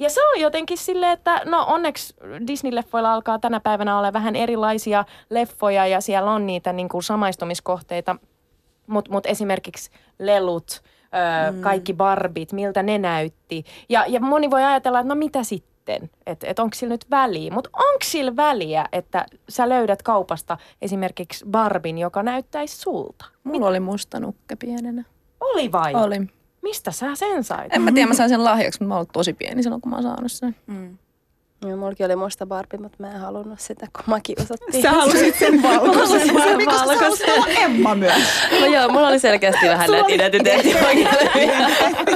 [0.00, 2.14] Ja se on jotenkin silleen, että no onneksi
[2.46, 8.16] Disney-leffoilla alkaa tänä päivänä olla vähän erilaisia leffoja ja siellä on niitä niin kuin samaistumiskohteita.
[8.86, 11.60] Mutta mut esimerkiksi lelut, ö, mm.
[11.60, 13.64] kaikki barbit, miltä ne näytti.
[13.88, 16.10] Ja, ja moni voi ajatella, että no mitä sitten?
[16.26, 17.52] Että et onko sillä nyt väliä?
[17.52, 23.24] Mutta onko sillä väliä, että sä löydät kaupasta esimerkiksi barbin, joka näyttäisi sulta?
[23.44, 25.04] Mulla oli musta nukke pienenä.
[25.40, 25.94] Oli vai?
[25.94, 26.39] Oli.
[26.62, 27.74] Mistä sä sen sait?
[27.74, 29.90] En mä tiedä, mä sain sen lahjaksi, mutta mä oon ollut tosi pieni silloin, kun
[29.90, 30.56] mä oon saanut sen.
[31.66, 34.82] Joo, mullakin oli musta Barbie, mutta mä en halunnut sitä, kun mä kiusattiin.
[34.82, 37.34] Sä halusit sen valkoisen sen Barbie, koska sä halusit valkoisen.
[37.34, 38.22] olla Emma myös.
[38.60, 41.68] No joo, mulla oli selkeästi vähän näitä identiteettiongelmia.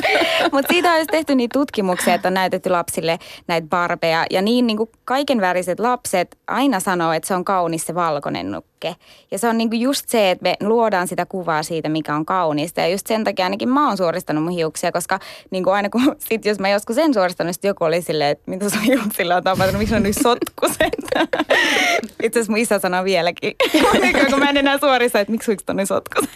[0.52, 4.26] Mutta siitä olisi tehty niitä tutkimuksia, että on näytetty lapsille näitä barbeja.
[4.30, 8.62] Ja niin, niin kuin kaiken väriset lapset aina sanoo, että se on kaunis se valkoinen
[8.84, 9.04] nukke.
[9.30, 12.26] Ja se on niin kuin just se, että me luodaan sitä kuvaa siitä, mikä on
[12.26, 12.80] kaunista.
[12.80, 15.18] Ja just sen takia ainakin mä oon suoristanut mun hiuksia, koska
[15.50, 18.50] niin kuin aina kun, sit jos mä joskus en suoristanut, sit joku oli silleen, että
[18.50, 21.04] mitä sun hiuksilla on tapahtunut, miksi on nyt sotkuset.
[22.22, 23.54] Itse asiassa mun isä sanoo vieläkin,
[24.30, 26.30] kun mä en enää suorista, että miksi on niin sotkuset.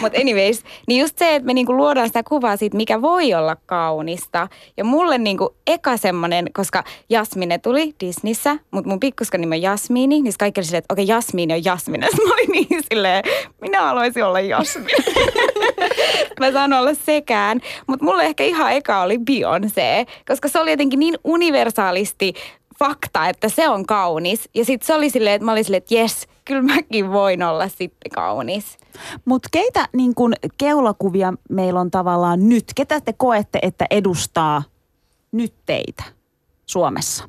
[0.00, 3.56] Mutta anyways, niin just se, että me niinku luodaan sitä kuvaa siitä, mikä voi olla
[3.66, 4.48] kaunista.
[4.76, 10.22] Ja mulle niinku eka semmonen, koska Jasmine tuli Disneyssä, mutta mun pikkuskan nimi on Jasmini,
[10.22, 12.06] niin kaikki oli silleen, että okei, Jasmini on Jasmine.
[12.26, 13.24] Mä olin niin silleen,
[13.60, 15.04] minä haluaisin olla Jasmine.
[16.40, 17.60] mä saan olla sekään.
[17.86, 22.34] Mutta mulle ehkä ihan eka oli Beyoncé, koska se oli jotenkin niin universaalisti
[22.78, 24.48] fakta, että se on kaunis.
[24.54, 27.68] Ja sitten se oli silleen, että mä olin silleen, että jes, kyllä mäkin voin olla
[27.68, 28.76] sitten kaunis.
[29.24, 32.64] Mutta keitä niin kun keulakuvia meillä on tavallaan nyt?
[32.76, 34.62] Ketä te koette, että edustaa
[35.32, 36.04] nyt teitä
[36.66, 37.28] Suomessa?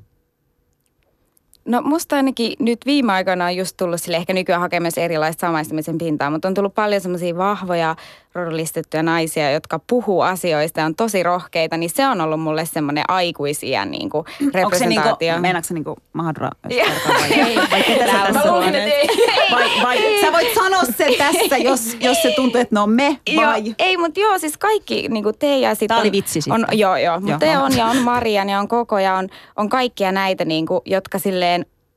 [1.65, 5.97] No musta ainakin nyt viime aikoina on just tullut sille ehkä nykyään hakemassa erilaista samaistumisen
[5.97, 7.95] pintaa, mutta on tullut paljon semmoisia vahvoja
[8.33, 13.03] rodullistettuja naisia, jotka puhuu asioista ja on tosi rohkeita, niin se on ollut mulle semmoinen
[13.07, 15.27] aikuisiän niin kuin Onko se representaatio.
[15.27, 16.87] niinku, meinaatko se niinku Mahadura Joo.
[17.07, 19.07] vai, vai ketä sä tässä ei.
[19.51, 23.17] Vai, vai, sä voit sanoa sen tässä, jos, jos se tuntuu, että ne on me
[23.35, 23.65] vai?
[23.65, 26.53] Joo, ei, mutta joo, siis kaikki, niin kuin te ja sitten oli on- vitsi sitten.
[26.71, 27.63] On, joo, joo, mutta te no.
[27.63, 31.19] on ja on Marian ja on Koko ja on, on kaikkia näitä, niin kuin, jotka
[31.19, 31.52] silleen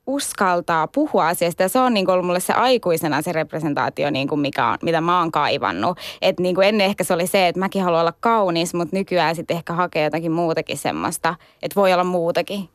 [0.07, 4.27] uskaltaa puhua asioista ja se on niin kuin ollut mulle se aikuisena se representaatio, niin
[4.27, 5.97] kuin mikä on, mitä mä oon kaivannut.
[6.21, 9.35] Et niin kuin ennen ehkä se oli se, että mäkin haluan olla kaunis, mutta nykyään
[9.35, 12.69] sitten ehkä hakee jotakin muutakin semmoista, että voi olla muutakin.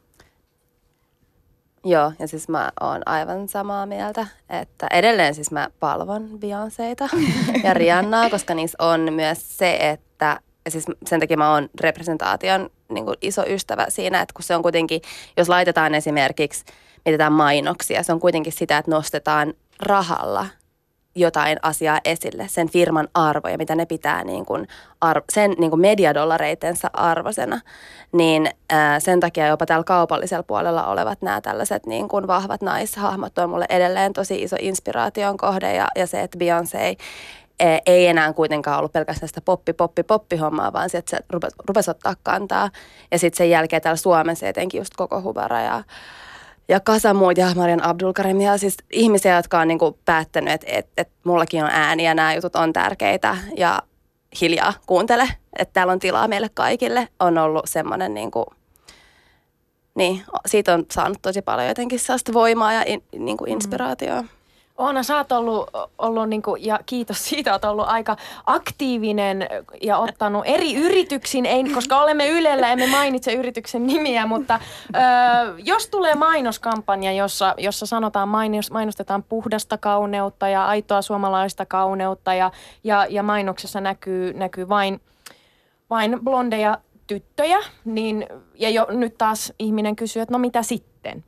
[1.84, 7.16] Joo, ja siis mä oon aivan samaa mieltä, että edelleen siis mä palvon Beyoncéita
[7.64, 12.70] ja Rihannaa, koska niissä on myös se, että ja siis sen takia mä oon representaation
[12.88, 15.00] niin kuin iso ystävä siinä, että kun se on kuitenkin,
[15.36, 16.64] jos laitetaan esimerkiksi,
[17.04, 20.46] mietitään mainoksia, se on kuitenkin sitä, että nostetaan rahalla
[21.14, 24.68] jotain asiaa esille, sen firman arvo ja mitä ne pitää niin kuin
[25.00, 27.60] arvo, sen niin kuin mediadollareitensa arvosena,
[28.12, 33.38] niin ää, sen takia jopa täällä kaupallisella puolella olevat nämä tällaiset niin kuin vahvat naishahmot
[33.38, 36.96] on mulle edelleen tosi iso inspiraation kohde ja, ja se, että Beyoncé
[37.60, 41.24] eh, ei enää kuitenkaan ollut pelkästään sitä poppi, poppi, poppi hommaa, vaan se, että se
[41.30, 42.70] rupesi, rupesi ottaa kantaa.
[43.10, 45.84] Ja sitten sen jälkeen täällä Suomessa etenkin just koko Hubara ja,
[46.72, 50.88] ja kasa muut ja Marian Abdulkarim ja siis ihmisiä, jotka on niinku päättänyt, että et,
[50.96, 53.82] et mullakin on ääni ja nämä jutut on tärkeitä ja
[54.40, 58.46] hiljaa kuuntele, että täällä on tilaa meille kaikille, on ollut semmoinen niinku,
[59.94, 64.24] niin, siitä on saanut tosi paljon jotenkin sellaista voimaa ja in, niinku inspiraatioa.
[64.78, 68.16] Oona, sä oot ollut, ollut niinku, ja kiitos siitä, oot ollut aika
[68.46, 69.48] aktiivinen
[69.82, 74.60] ja ottanut eri yrityksiin, ei, koska olemme Ylellä, emme mainitse yrityksen nimiä, mutta
[74.94, 74.98] ö,
[75.58, 82.50] jos tulee mainoskampanja, jossa, jossa sanotaan, mainos, mainostetaan puhdasta kauneutta ja aitoa suomalaista kauneutta ja,
[82.84, 85.00] ja, ja mainoksessa näkyy, näkyy vain,
[85.90, 91.24] vain blondeja tyttöjä, niin, ja jo nyt taas ihminen kysyy, että no mitä sitten?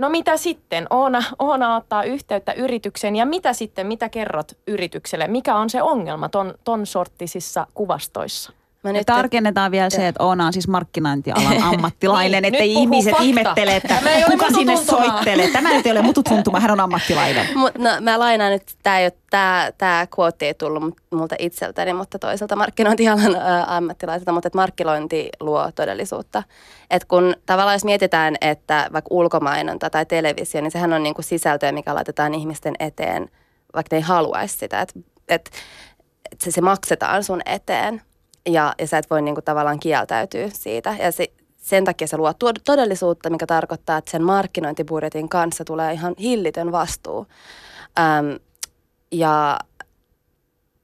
[0.00, 0.86] No mitä sitten?
[0.90, 5.28] Oona, Oona ottaa yhteyttä yritykseen ja mitä sitten, mitä kerrot yritykselle?
[5.28, 8.52] Mikä on se ongelma ton, ton sorttisissa kuvastoissa?
[8.82, 12.82] Mä nyt tarkennetaan vielä se, että Oona on siis markkinointialan ammattilainen, Niin, että nyt puhuu
[12.82, 13.24] ihmiset fakta.
[13.24, 15.50] ihmettelee, että Tämä kuka sinne soittelee.
[15.50, 17.46] Tämä nyt ei ole mututuntuma, hän on ammattilainen.
[17.54, 22.18] Mut, no, mä lainaan nyt, tämä ei tää, tää quote ei tullut multa itseltäni, mutta
[22.18, 26.42] toiselta markkinointialan ä, ammattilaiselta, mutta että markkinointi luo todellisuutta.
[26.90, 31.72] Et kun tavallaan jos mietitään, että vaikka ulkomainonta tai televisio, niin sehän on niinku sisältöä,
[31.72, 33.28] mikä laitetaan ihmisten eteen,
[33.74, 34.80] vaikka ne ei haluaisi sitä.
[34.80, 35.50] Että et,
[36.32, 38.02] et se, se maksetaan sun eteen
[38.46, 40.96] ja, ja sä et voi niinku tavallaan kieltäytyä siitä.
[41.00, 42.32] Ja se, sen takia se luo
[42.64, 47.26] todellisuutta, mikä tarkoittaa, että sen markkinointibudjetin kanssa tulee ihan hillitön vastuu.
[47.96, 48.22] Ja
[49.12, 49.58] ja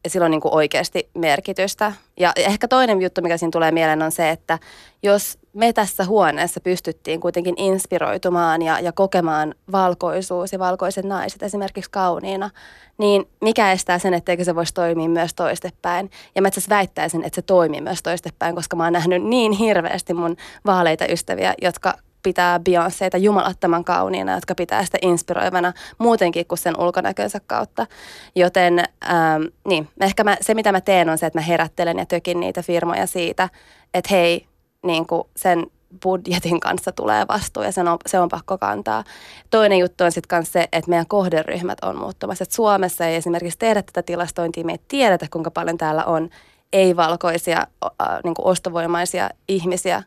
[0.08, 1.92] sillä on niin kuin oikeasti merkitystä.
[2.20, 4.58] Ja ehkä toinen juttu, mikä siinä tulee mieleen, on se, että
[5.02, 11.90] jos me tässä huoneessa pystyttiin kuitenkin inspiroitumaan ja, ja kokemaan valkoisuus ja valkoiset naiset esimerkiksi
[11.90, 12.50] kauniina,
[12.98, 16.10] niin mikä estää sen, etteikö se voisi toimia myös toistepäin.
[16.34, 20.14] Ja mä itse väittäisin, että se toimii myös toistepäin, koska mä oon nähnyt niin hirveästi
[20.14, 20.36] mun
[20.66, 21.94] vaaleita ystäviä, jotka
[22.26, 27.86] pitää Beyoncéta jumalattoman kauniina, jotka pitää sitä inspiroivana muutenkin kuin sen ulkonäkönsä kautta.
[28.34, 32.06] Joten ähm, niin, ehkä mä, se mitä mä teen on se, että mä herättelen ja
[32.06, 33.48] tökin niitä firmoja siitä,
[33.94, 34.46] että hei,
[34.82, 35.66] niin kuin sen
[36.02, 39.04] budjetin kanssa tulee vastuu ja sen on, se on pakko kantaa.
[39.50, 42.42] Toinen juttu on sitten myös se, että meidän kohderyhmät on muuttumassa.
[42.42, 46.30] Et Suomessa ei esimerkiksi tehdä tätä tilastointia, me ei tiedetä kuinka paljon täällä on
[46.72, 50.02] ei-valkoisia, äh, niin ostovoimaisia ihmisiä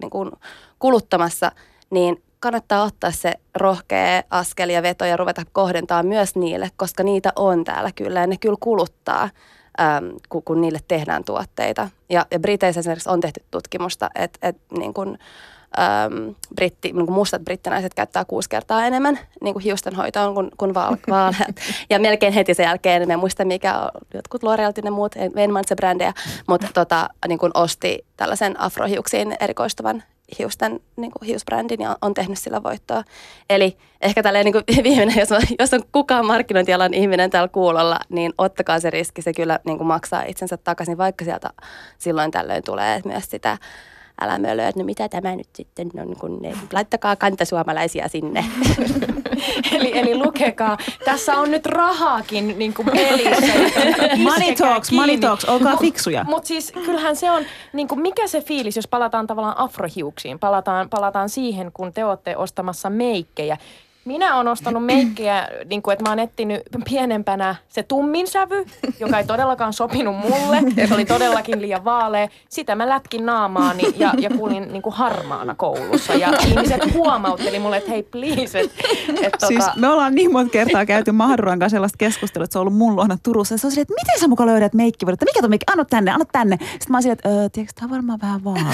[0.00, 0.30] niin kuin
[0.78, 1.52] kuluttamassa,
[1.90, 7.32] niin kannattaa ottaa se rohkea askel ja veto ja ruveta kohdentaa myös niille, koska niitä
[7.36, 9.22] on täällä kyllä ja ne kyllä kuluttaa,
[9.80, 11.88] äm, kun, kun niille tehdään tuotteita.
[12.08, 15.18] Ja, ja Briteissä esimerkiksi on tehty tutkimusta, että, että niin kuin,
[15.78, 20.74] äm, britti, niin kuin mustat brittinaiset käyttää kuusi kertaa enemmän niin kuin hiustenhoitoon kuin, kuin
[20.74, 21.56] vaal, vaaleat.
[21.90, 25.52] Ja melkein heti sen jälkeen, en muista mikä on, jotkut L'Orealtin ja muut, en en
[25.52, 26.12] mainitse brändejä,
[26.46, 30.02] mutta tota, niin kuin osti tällaisen afrohiuksiin erikoistuvan
[30.38, 33.04] hiusten niin kuin hiusbrändin ja on tehnyt sillä voittoa.
[33.50, 38.32] Eli ehkä tälleen niin kuin viimeinen, jos, jos on kukaan markkinointialan ihminen täällä kuulolla, niin
[38.38, 41.50] ottakaa se riski, se kyllä niin kuin maksaa itsensä takaisin, vaikka sieltä
[41.98, 43.58] silloin tällöin tulee myös sitä
[44.20, 48.44] älä mölöä, että no mitä tämä nyt sitten on, kun ne, laittakaa kantasuomalaisia sinne.
[49.72, 50.78] Eli, eli lukekaa.
[51.04, 53.52] Tässä on nyt rahaakin niin kuin pelissä.
[54.30, 56.24] Money talks, money talks, olkaa fiksuja.
[56.24, 60.88] Mutta siis kyllähän se on, niin kuin mikä se fiilis, jos palataan tavallaan afrohiuksiin, palataan,
[60.88, 63.56] palataan siihen, kun te olette ostamassa meikkejä.
[64.08, 68.64] Minä olen ostanut meikkejä, niin kuin, että mä oon etsinyt pienempänä se tummin sävy,
[69.00, 70.62] joka ei todellakaan sopinut mulle.
[70.88, 72.28] Se oli todellakin liian vaalea.
[72.48, 76.14] Sitä mä lätkin naamaani ja, ja kuulin niin kuin harmaana koulussa.
[76.14, 78.82] Ja ihmiset huomautteli mulle, että hei please, että
[79.22, 82.58] et, tota, Siis me ollaan niin monta kertaa käyty Mahduran kanssa sellaista keskustelua, että se
[82.58, 83.54] on ollut mun luona Turussa.
[83.54, 85.20] Ja se on silleen, että miten sä muka löydät meikkivuodet?
[85.24, 85.72] Mikä tuo meikki?
[85.72, 86.56] Anna tänne, anna tänne.
[86.60, 88.64] Sitten mä oon silleen, että öö, tiedätkö, tää on varmaan vähän vaalea.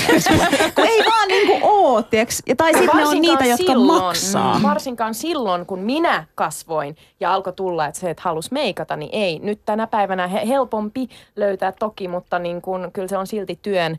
[0.75, 2.35] Kun ei vaan niinku oo, tiedätkö?
[2.47, 4.61] Ja tai sitten ne on niitä, jotka silloin, maksaa.
[4.63, 9.39] Varsinkaan silloin, kun minä kasvoin ja alkoi tulla, että se, että halus meikata, niin ei.
[9.39, 13.99] Nyt tänä päivänä he, helpompi löytää toki, mutta niin kun, kyllä se on silti työn,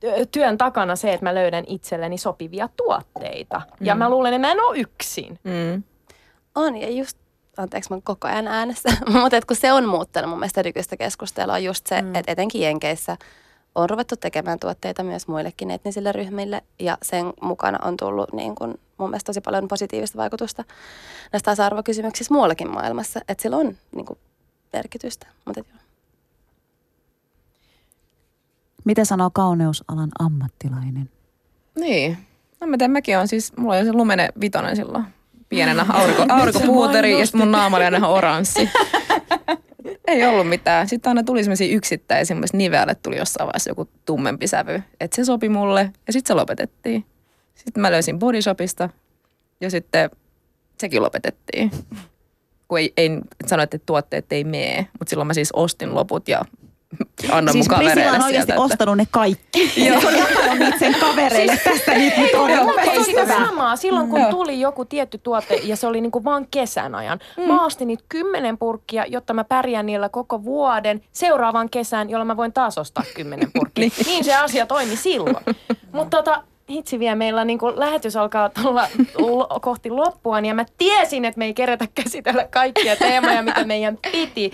[0.00, 3.62] työ- työn takana se, että mä löydän itselleni sopivia tuotteita.
[3.80, 5.38] Ja mä luulen, että mä en ole yksin.
[5.44, 5.82] Mm.
[6.54, 7.18] On, ja just,
[7.56, 8.88] anteeksi, mä oon koko ajan äänessä,
[9.22, 12.14] mutta et kun se on muuttanut mun mielestä nykyistä keskustelua on just se, mm.
[12.14, 13.16] että etenkin Jenkeissä
[13.74, 18.74] on ruvettu tekemään tuotteita myös muillekin etnisille ryhmille, ja sen mukana on tullut niin kun,
[19.00, 20.64] mun mielestä tosi paljon positiivista vaikutusta
[21.32, 24.18] näistä tasa-arvokysymyksissä muuallakin maailmassa, että sillä on niin kun,
[24.72, 25.26] merkitystä.
[25.46, 25.80] Mutta joo.
[28.84, 31.10] Mitä sanoo kauneusalan ammattilainen?
[31.78, 32.18] Niin.
[32.60, 35.04] No mä tiedän, mäkin on siis, mulla oli se lumene vitonen silloin
[35.48, 38.70] pienenä aurinko, aurinkopuuteri ja mun naama oli aina oranssi.
[40.06, 40.88] Ei ollut mitään.
[40.88, 42.44] Sitten aina tuli semmoisia yksittäisiä, mun
[43.02, 44.82] tuli jossain vaiheessa joku tummempi sävy.
[45.00, 47.04] Että se sopi mulle ja sitten se lopetettiin.
[47.64, 48.88] Sitten mä löysin Body Shopista
[49.60, 50.10] ja sitten
[50.80, 51.70] sekin lopetettiin.
[52.68, 53.10] Kun ei, ei
[53.46, 56.40] sanoit, että tuotteet ei mene, mutta silloin mä siis ostin loput ja
[57.30, 58.52] annoin siis mun Prisilla kavereille on oikeasti sieltä.
[58.52, 59.72] että- ostanut ne kaikki.
[59.86, 61.60] Ja se on jakanut niitä sen kavereille.
[61.64, 62.50] Tästä niitä nyt on.
[62.64, 63.46] Mutta Hei, sitä hyvä.
[63.46, 63.76] samaa.
[63.76, 64.30] Silloin kun Joo.
[64.30, 67.18] tuli joku tietty tuote ja se oli niinku vaan kesän ajan.
[67.46, 72.36] Mä ostin niitä kymmenen purkkia, jotta mä pärjään niillä koko vuoden seuraavan kesän, jolloin mä
[72.36, 73.88] voin taas ostaa kymmenen purkkia.
[74.06, 75.44] niin se asia toimi silloin.
[75.92, 78.86] Mutta tota, hitsi vielä, meillä niinku lähetys alkaa tulla
[79.18, 83.98] lo- kohti loppua, niin mä tiesin, että me ei kerätä käsitellä kaikkia teemoja, mitä meidän
[84.12, 84.52] piti.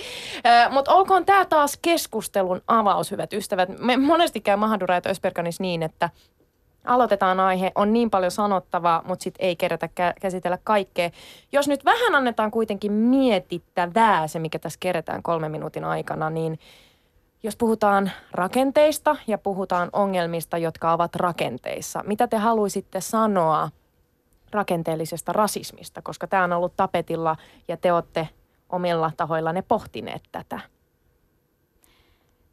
[0.70, 3.68] Mutta olkoon tämä taas keskustelun avaus, hyvät ystävät.
[3.78, 6.10] Me monesti käy Mahadura ja Ösperkanis niin, että
[6.84, 11.10] aloitetaan aihe, on niin paljon sanottavaa, mutta sitten ei kerätä kä- käsitellä kaikkea.
[11.52, 16.58] Jos nyt vähän annetaan kuitenkin mietittävää se, mikä tässä kerätään kolmen minuutin aikana, niin
[17.46, 23.70] jos puhutaan rakenteista ja puhutaan ongelmista, jotka ovat rakenteissa, mitä te haluaisitte sanoa
[24.50, 27.36] rakenteellisesta rasismista, koska tämä on ollut tapetilla
[27.68, 28.28] ja te olette
[28.68, 30.60] omilla tahoillanne pohtineet tätä?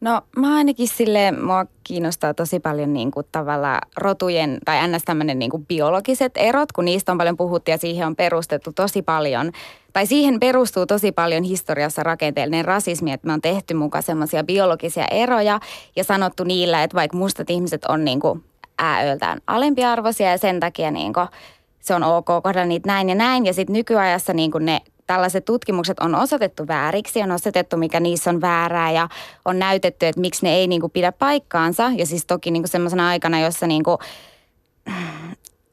[0.03, 5.03] No mä ainakin sille mua kiinnostaa tosi paljon niin kuin tavalla rotujen tai ns.
[5.05, 9.01] tämmöinen niin kuin biologiset erot, kun niistä on paljon puhuttu ja siihen on perustettu tosi
[9.01, 9.51] paljon,
[9.93, 15.05] tai siihen perustuu tosi paljon historiassa rakenteellinen rasismi, että me on tehty mukaan semmoisia biologisia
[15.11, 15.59] eroja
[15.95, 18.43] ja sanottu niillä, että vaikka mustat ihmiset on niin kuin
[18.79, 21.27] ääöltään alempiarvoisia ja sen takia niin kuin
[21.79, 23.45] se on ok kohdalla niitä näin ja näin.
[23.45, 28.29] Ja sitten nykyajassa niin kuin ne tällaiset tutkimukset on osoitettu vääriksi, on osoitettu, mikä niissä
[28.29, 29.09] on väärää ja
[29.45, 31.91] on näytetty, että miksi ne ei niin kuin pidä paikkaansa.
[31.95, 33.97] Ja siis toki niin kuin semmoisena aikana, jossa niin kuin,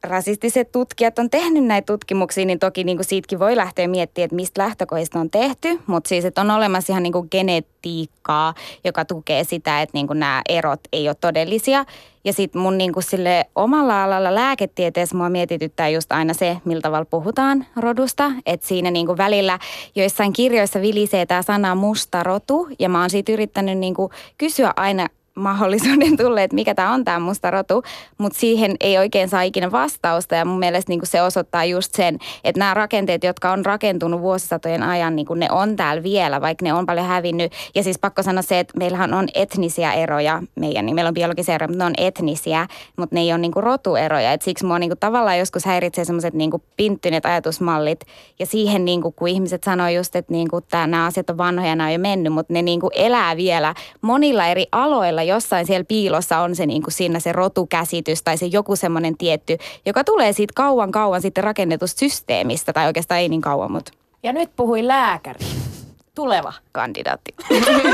[0.03, 4.35] rasistiset tutkijat on tehnyt näitä tutkimuksia, niin toki niin kuin siitäkin voi lähteä miettimään, että
[4.35, 5.79] mistä lähtökohdista on tehty.
[5.87, 10.19] Mutta siis, että on olemassa ihan niin kuin genetiikkaa, joka tukee sitä, että niin kuin
[10.19, 11.85] nämä erot ei ole todellisia.
[12.23, 16.81] Ja sitten mun niin kuin sille omalla alalla lääketieteessä mua mietityttää just aina se, millä
[16.81, 18.31] tavalla puhutaan rodusta.
[18.45, 19.59] Että siinä niin kuin välillä
[19.95, 22.67] joissain kirjoissa vilisee tämä sana musta rotu.
[22.79, 27.05] Ja mä oon siitä yrittänyt niin kuin kysyä aina mahdollisuuden tulle, että mikä tämä on
[27.05, 27.83] tämä musta rotu,
[28.17, 32.17] mutta siihen ei oikein saa ikinä vastausta ja mun mielestä niin se osoittaa just sen,
[32.43, 36.73] että nämä rakenteet, jotka on rakentunut vuosisatojen ajan, niin ne on täällä vielä, vaikka ne
[36.73, 37.51] on paljon hävinnyt.
[37.75, 41.55] Ja siis pakko sanoa se, että meillähän on etnisiä eroja meidän, niin meillä on biologisia
[41.55, 42.67] eroja, mutta ne on etnisiä,
[42.97, 44.33] mutta ne ei ole niin rotueroja.
[44.33, 47.99] Et siksi mua niin tavallaan joskus häiritsee semmoiset niin pinttyneet ajatusmallit
[48.39, 51.87] ja siihen niin kuin, kun ihmiset sanoo just, että niin nämä asiat on vanhoja, nämä
[51.87, 56.55] on jo mennyt, mutta ne niin elää vielä monilla eri aloilla jossain siellä piilossa on
[56.55, 60.91] se niin kuin siinä se rotukäsitys tai se joku semmoinen tietty, joka tulee siitä kauan
[60.91, 63.91] kauan sitten rakennetusta systeemistä, tai oikeastaan ei niin kauan, mutta...
[64.23, 65.39] Ja nyt puhui lääkäri.
[66.15, 66.53] Tuleva.
[66.71, 67.35] Kandidaatti.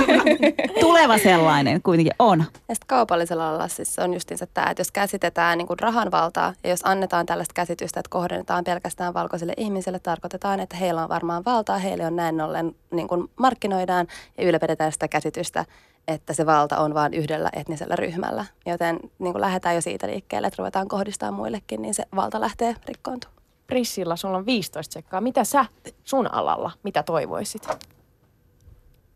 [0.80, 2.40] Tuleva sellainen kuitenkin on.
[2.40, 6.54] Ja sitten kaupallisella alalla siis on justiinsa tämä, että jos käsitetään niin kuin rahan valtaa
[6.64, 11.46] ja jos annetaan tällaista käsitystä, että kohdennetaan pelkästään valkoisille ihmisille, tarkoitetaan, että heillä on varmaan
[11.46, 14.08] valtaa, heille on näin ollen niin kuin markkinoidaan
[14.38, 15.66] ja ylläpidetään sitä käsitystä,
[16.08, 18.45] että se valta on vain yhdellä etnisellä ryhmällä.
[18.66, 22.76] Joten niin kuin lähdetään jo siitä liikkeelle, että ruvetaan kohdistaa muillekin, niin se valta lähtee
[22.86, 23.38] rikkoontumaan.
[23.68, 25.22] Prissilla, sulla on 15 sekkaa.
[25.22, 25.66] Mitä sä
[26.03, 27.68] sun alalla, mitä toivoisit?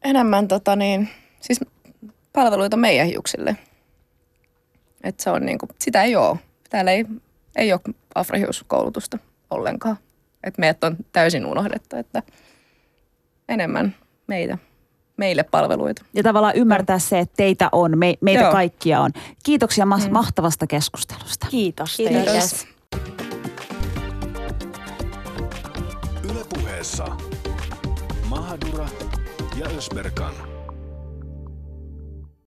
[0.04, 1.10] Enemmän tota niin,
[1.42, 1.60] siis
[2.34, 3.58] palveluita meidän hiuksille.
[5.04, 6.38] Et se on niinku, sitä ei ole.
[6.70, 7.06] Täällä ei,
[7.56, 7.82] ei ole
[8.16, 9.18] afrohiuskoulutusta
[9.50, 9.98] ollenkaan.
[10.44, 12.24] Et meidät on täysin unohdettu, että
[13.50, 13.96] enemmän
[14.28, 14.58] meitä
[15.22, 16.06] meille palveluita.
[16.14, 18.52] Ja tavallaan ymmärtää se, että teitä on, me, meitä Joo.
[18.52, 19.12] kaikkia on.
[19.44, 20.12] Kiitoksia ma- mm.
[20.12, 21.48] mahtavasta keskustelusta.
[21.50, 21.98] Kiitos.
[21.98, 22.24] Kiitos.
[22.24, 22.68] Kiitos.
[26.24, 27.06] Yle puheessa
[28.30, 28.88] Mahadura
[29.60, 30.51] ja Ösberkan.